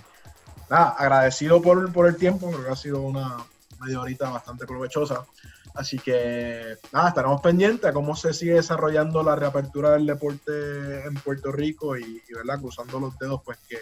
nada, 0.68 0.90
agradecido 0.90 1.60
por, 1.60 1.92
por 1.92 2.06
el 2.06 2.16
tiempo, 2.16 2.48
creo 2.50 2.64
que 2.64 2.70
ha 2.70 2.76
sido 2.76 3.00
una 3.00 3.38
media 3.80 4.00
horita 4.00 4.30
bastante 4.30 4.66
provechosa. 4.66 5.26
Así 5.74 5.98
que 5.98 6.76
nada, 6.92 7.08
estaremos 7.08 7.40
pendientes 7.40 7.88
a 7.88 7.92
cómo 7.92 8.16
se 8.16 8.32
sigue 8.32 8.54
desarrollando 8.54 9.22
la 9.22 9.36
reapertura 9.36 9.92
del 9.92 10.06
deporte 10.06 11.04
en 11.06 11.14
Puerto 11.14 11.52
Rico 11.52 11.96
y, 11.96 12.22
y 12.28 12.34
¿verdad? 12.34 12.60
cruzando 12.60 12.98
los 13.00 13.18
dedos, 13.18 13.40
pues 13.44 13.58
que 13.68 13.78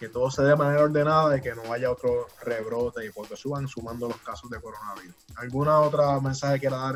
que 0.00 0.08
todo 0.08 0.30
se 0.30 0.42
dé 0.42 0.48
de 0.48 0.56
manera 0.56 0.84
ordenada 0.84 1.36
y 1.36 1.42
que 1.42 1.54
no 1.54 1.70
haya 1.70 1.90
otro 1.90 2.26
rebrote 2.42 3.04
y 3.04 3.10
porque 3.10 3.36
suban 3.36 3.68
sumando 3.68 4.08
los 4.08 4.16
casos 4.22 4.50
de 4.50 4.58
coronavirus. 4.58 5.14
¿Alguna 5.36 5.78
otra 5.80 6.18
mensaje 6.20 6.58
quiera 6.58 6.78
dar 6.78 6.94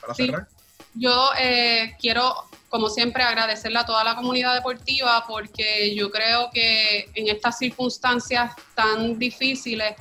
para 0.00 0.14
cerrar? 0.14 0.48
Yo 0.94 1.30
eh, 1.36 1.96
quiero, 2.00 2.32
como 2.68 2.90
siempre, 2.90 3.24
agradecerle 3.24 3.80
a 3.80 3.84
toda 3.84 4.04
la 4.04 4.14
comunidad 4.14 4.54
deportiva 4.54 5.24
porque 5.26 5.94
yo 5.96 6.12
creo 6.12 6.48
que 6.52 7.10
en 7.14 7.26
estas 7.26 7.58
circunstancias 7.58 8.52
tan 8.76 9.18
difíciles 9.18 9.96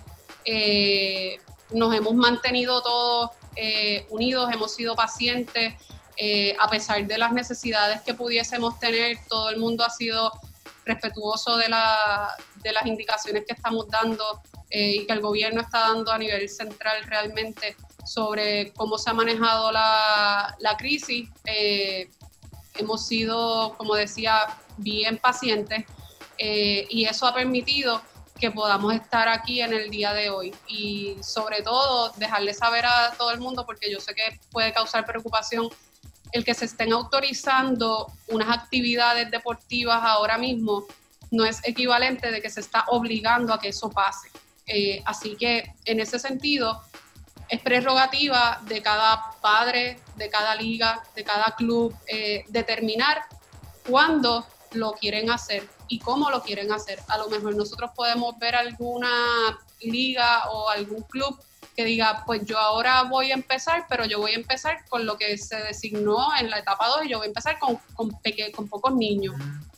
eh, 0.46 1.40
nos 1.72 1.94
hemos 1.94 2.14
mantenido 2.14 2.82
todos 2.82 3.32
eh, 3.56 4.06
unidos, 4.10 4.50
hemos 4.54 4.74
sido 4.74 4.96
pacientes. 4.96 5.74
a 6.60 6.68
pesar 6.68 7.06
de 7.06 7.18
las 7.18 7.32
necesidades 7.32 8.02
que 8.02 8.14
pudiésemos 8.14 8.80
tener, 8.80 9.18
todo 9.28 9.50
el 9.50 9.58
mundo 9.58 9.84
ha 9.84 9.90
sido 9.90 10.32
respetuoso 10.88 11.58
de, 11.58 11.70
la, 11.70 12.36
de 12.64 12.72
las 12.72 12.86
indicaciones 12.86 13.44
que 13.46 13.54
estamos 13.54 13.88
dando 13.90 14.42
eh, 14.70 14.96
y 14.96 15.06
que 15.06 15.14
el 15.14 15.22
gobierno 15.22 15.62
está 15.62 15.80
dando 15.80 16.12
a 16.12 16.18
nivel 16.18 16.50
central 16.50 17.04
realmente 17.06 17.76
sobre 18.06 18.72
cómo 18.74 18.98
se 18.98 19.10
ha 19.10 19.14
manejado 19.14 19.72
la, 19.72 20.56
la 20.60 20.78
crisis. 20.78 21.30
Eh, 21.46 22.10
hemos 22.76 23.06
sido, 23.06 23.76
como 23.78 23.96
decía, 23.96 24.58
bien 24.78 25.18
pacientes 25.18 25.86
eh, 26.38 26.88
y 26.90 27.06
eso 27.06 27.28
ha 27.28 27.34
permitido 27.34 28.02
que 28.38 28.52
podamos 28.52 28.94
estar 28.94 29.28
aquí 29.28 29.62
en 29.62 29.74
el 29.74 29.90
día 29.90 30.14
de 30.14 30.30
hoy 30.30 30.54
y 30.68 31.18
sobre 31.22 31.62
todo 31.62 32.12
dejarle 32.18 32.54
saber 32.54 32.86
a 32.86 33.12
todo 33.18 33.32
el 33.32 33.40
mundo 33.40 33.66
porque 33.66 33.92
yo 33.92 34.00
sé 34.00 34.14
que 34.14 34.40
puede 34.52 34.72
causar 34.74 35.06
preocupación 35.06 35.70
el 36.32 36.44
que 36.44 36.54
se 36.54 36.66
estén 36.66 36.94
autorizando 36.94 38.12
unas 38.28 38.50
actividades 38.50 39.32
deportivas 39.32 40.02
ahora 40.04 40.38
mismo 40.38 40.86
no 41.32 41.46
es 41.46 41.60
equivalente 41.64 42.32
de 42.32 42.42
que 42.42 42.50
se 42.50 42.62
está 42.62 42.86
obligando 42.88 43.54
a 43.54 43.60
que 43.60 43.70
eso 43.70 43.90
pase. 43.90 44.30
Eh, 44.66 45.02
así 45.06 45.36
que 45.36 45.74
en 45.86 46.00
ese 46.00 46.20
sentido 46.20 46.82
es 47.50 47.62
prerrogativa 47.62 48.62
de 48.64 48.82
cada 48.82 49.32
padre, 49.42 50.00
de 50.16 50.30
cada 50.30 50.56
liga, 50.56 51.04
de 51.16 51.24
cada 51.24 51.56
club, 51.56 51.96
eh, 52.08 52.44
determinar 52.50 53.24
cuándo 53.88 54.46
lo 54.74 54.94
quieren 54.94 55.30
hacer 55.30 55.68
y 55.88 56.00
cómo 56.00 56.30
lo 56.30 56.42
quieren 56.42 56.72
hacer. 56.72 57.00
A 57.08 57.18
lo 57.18 57.30
mejor 57.30 57.56
nosotros 57.56 57.92
podemos 57.96 58.38
ver 58.40 58.56
alguna 58.56 59.58
liga 59.82 60.50
o 60.50 60.70
algún 60.70 61.04
club 61.04 61.40
que 61.76 61.86
diga, 61.86 62.24
pues 62.26 62.44
yo 62.46 62.58
ahora 62.58 63.04
voy 63.04 63.32
a 63.32 63.36
empezar, 63.36 63.86
pero 63.88 64.06
yo 64.06 64.20
voy 64.20 64.32
a 64.32 64.36
empezar 64.36 64.84
con 64.90 65.06
lo 65.06 65.18
que 65.18 65.38
se 65.38 65.58
designó 65.58 66.36
en 66.40 66.50
la 66.50 66.60
etapa 66.60 66.88
2 66.88 67.06
y 67.06 67.10
yo 67.10 67.20
voy 67.20 67.26
a 67.26 67.30
empezar 67.30 67.60
con, 67.60 67.78
con, 67.94 68.10
con 68.56 68.68
pocos 68.68 68.96
niños. 68.96 69.36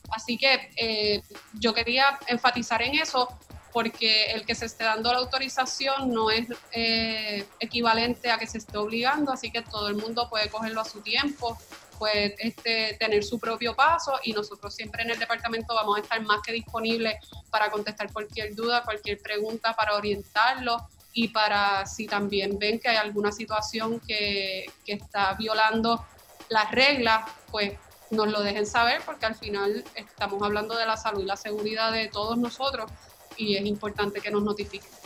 Así 0.10 0.38
que 0.38 0.72
eh, 0.78 1.22
yo 1.53 1.74
quería 1.74 2.18
enfatizar 2.28 2.82
en 2.82 2.95
eso 2.95 3.28
porque 3.72 4.32
el 4.32 4.45
que 4.45 4.55
se 4.55 4.66
esté 4.66 4.86
dando 4.86 5.12
la 5.12 5.20
autorización 5.20 6.12
no 6.12 6.32
es 6.32 6.47
eh, 6.72 7.45
equivalente 7.60 8.32
a 8.32 8.38
que 8.38 8.47
se 8.47 8.57
esté 8.57 8.78
obligando, 8.78 9.32
así 9.32 9.51
que 9.51 9.62
todo 9.62 9.89
el 9.89 9.95
mundo 9.95 10.28
puede 10.30 10.49
cogerlo 10.49 10.82
a 10.82 10.86
su 10.86 11.01
tiempo, 11.01 11.57
puede 12.00 12.36
este, 12.39 12.95
tener 13.00 13.24
su 13.24 13.38
propio 13.39 13.76
paso 13.76 14.14
y 14.24 14.34
nosotros 14.34 14.74
siempre 14.74 15.04
en 15.04 15.12
el 15.12 15.20
departamento 15.20 15.76
vamos 15.76 15.97
a 15.97 16.02
estar 16.02 16.22
más 16.24 16.41
que 16.41 16.54
disponibles 16.54 17.16
para 17.52 17.70
contestar 17.70 18.12
cualquier 18.12 18.56
duda, 18.56 18.84
cualquier 18.84 19.20
pregunta, 19.20 19.76
para 19.76 19.95
orientarlo 19.95 20.78
y 21.14 21.28
para 21.28 21.86
si 21.86 22.08
también 22.08 22.58
ven 22.58 22.80
que 22.80 22.89
hay 22.89 22.97
alguna 22.97 23.32
situación 23.32 24.00
que, 24.00 24.66
que 24.86 24.93
está 24.93 25.34
violando 25.34 26.06
las 26.50 26.72
reglas, 26.72 27.30
pues 27.52 27.74
nos 28.12 28.28
lo 28.30 28.41
dejen 28.41 28.66
saber 28.66 29.02
porque 29.06 29.26
al 29.26 29.36
final 29.36 29.84
estamos 29.93 30.41
hablando 30.41 30.76
de 30.76 30.86
la 30.86 30.97
salud 30.97 31.22
y 31.22 31.26
la 31.26 31.38
seguridad 31.38 31.91
de 31.91 32.08
todos 32.08 32.38
nosotros 32.38 32.89
y 33.38 33.56
es 33.56 33.66
importante 33.66 34.22
que 34.22 34.32
nos 34.32 34.43
notifiquen. 34.43 34.99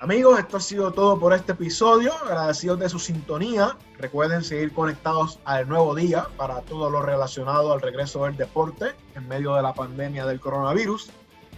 Amigos, 0.00 0.38
esto 0.38 0.58
ha 0.58 0.60
sido 0.60 0.92
todo 0.92 1.18
por 1.18 1.32
este 1.32 1.52
episodio. 1.52 2.14
Agradecidos 2.22 2.78
de 2.78 2.88
su 2.88 3.00
sintonía. 3.00 3.76
Recuerden 3.98 4.44
seguir 4.44 4.72
conectados 4.72 5.40
al 5.44 5.68
nuevo 5.68 5.92
día 5.96 6.28
para 6.36 6.60
todo 6.60 6.88
lo 6.88 7.02
relacionado 7.02 7.72
al 7.72 7.80
regreso 7.80 8.24
del 8.24 8.36
deporte 8.36 8.94
en 9.16 9.26
medio 9.26 9.54
de 9.56 9.62
la 9.62 9.74
pandemia 9.74 10.24
del 10.24 10.38
coronavirus. 10.38 11.10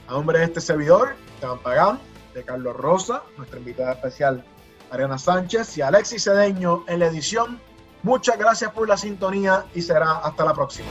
A 0.08 0.12
nombre 0.12 0.38
de 0.38 0.46
este 0.46 0.62
servidor, 0.62 1.16
Esteban 1.34 1.58
Pagán, 1.58 2.00
de 2.32 2.42
Carlos 2.42 2.74
Rosa, 2.76 3.22
nuestra 3.36 3.58
invitada 3.58 3.92
especial 3.92 4.42
Ariana 4.90 5.18
Sánchez 5.18 5.76
y 5.76 5.82
Alexis 5.82 6.24
Cedeño 6.24 6.84
en 6.88 7.00
la 7.00 7.06
edición. 7.08 7.60
Muchas 8.02 8.38
gracias 8.38 8.72
por 8.72 8.88
la 8.88 8.96
sintonía 8.96 9.66
y 9.74 9.82
será 9.82 10.12
hasta 10.12 10.46
la 10.46 10.54
próxima. 10.54 10.88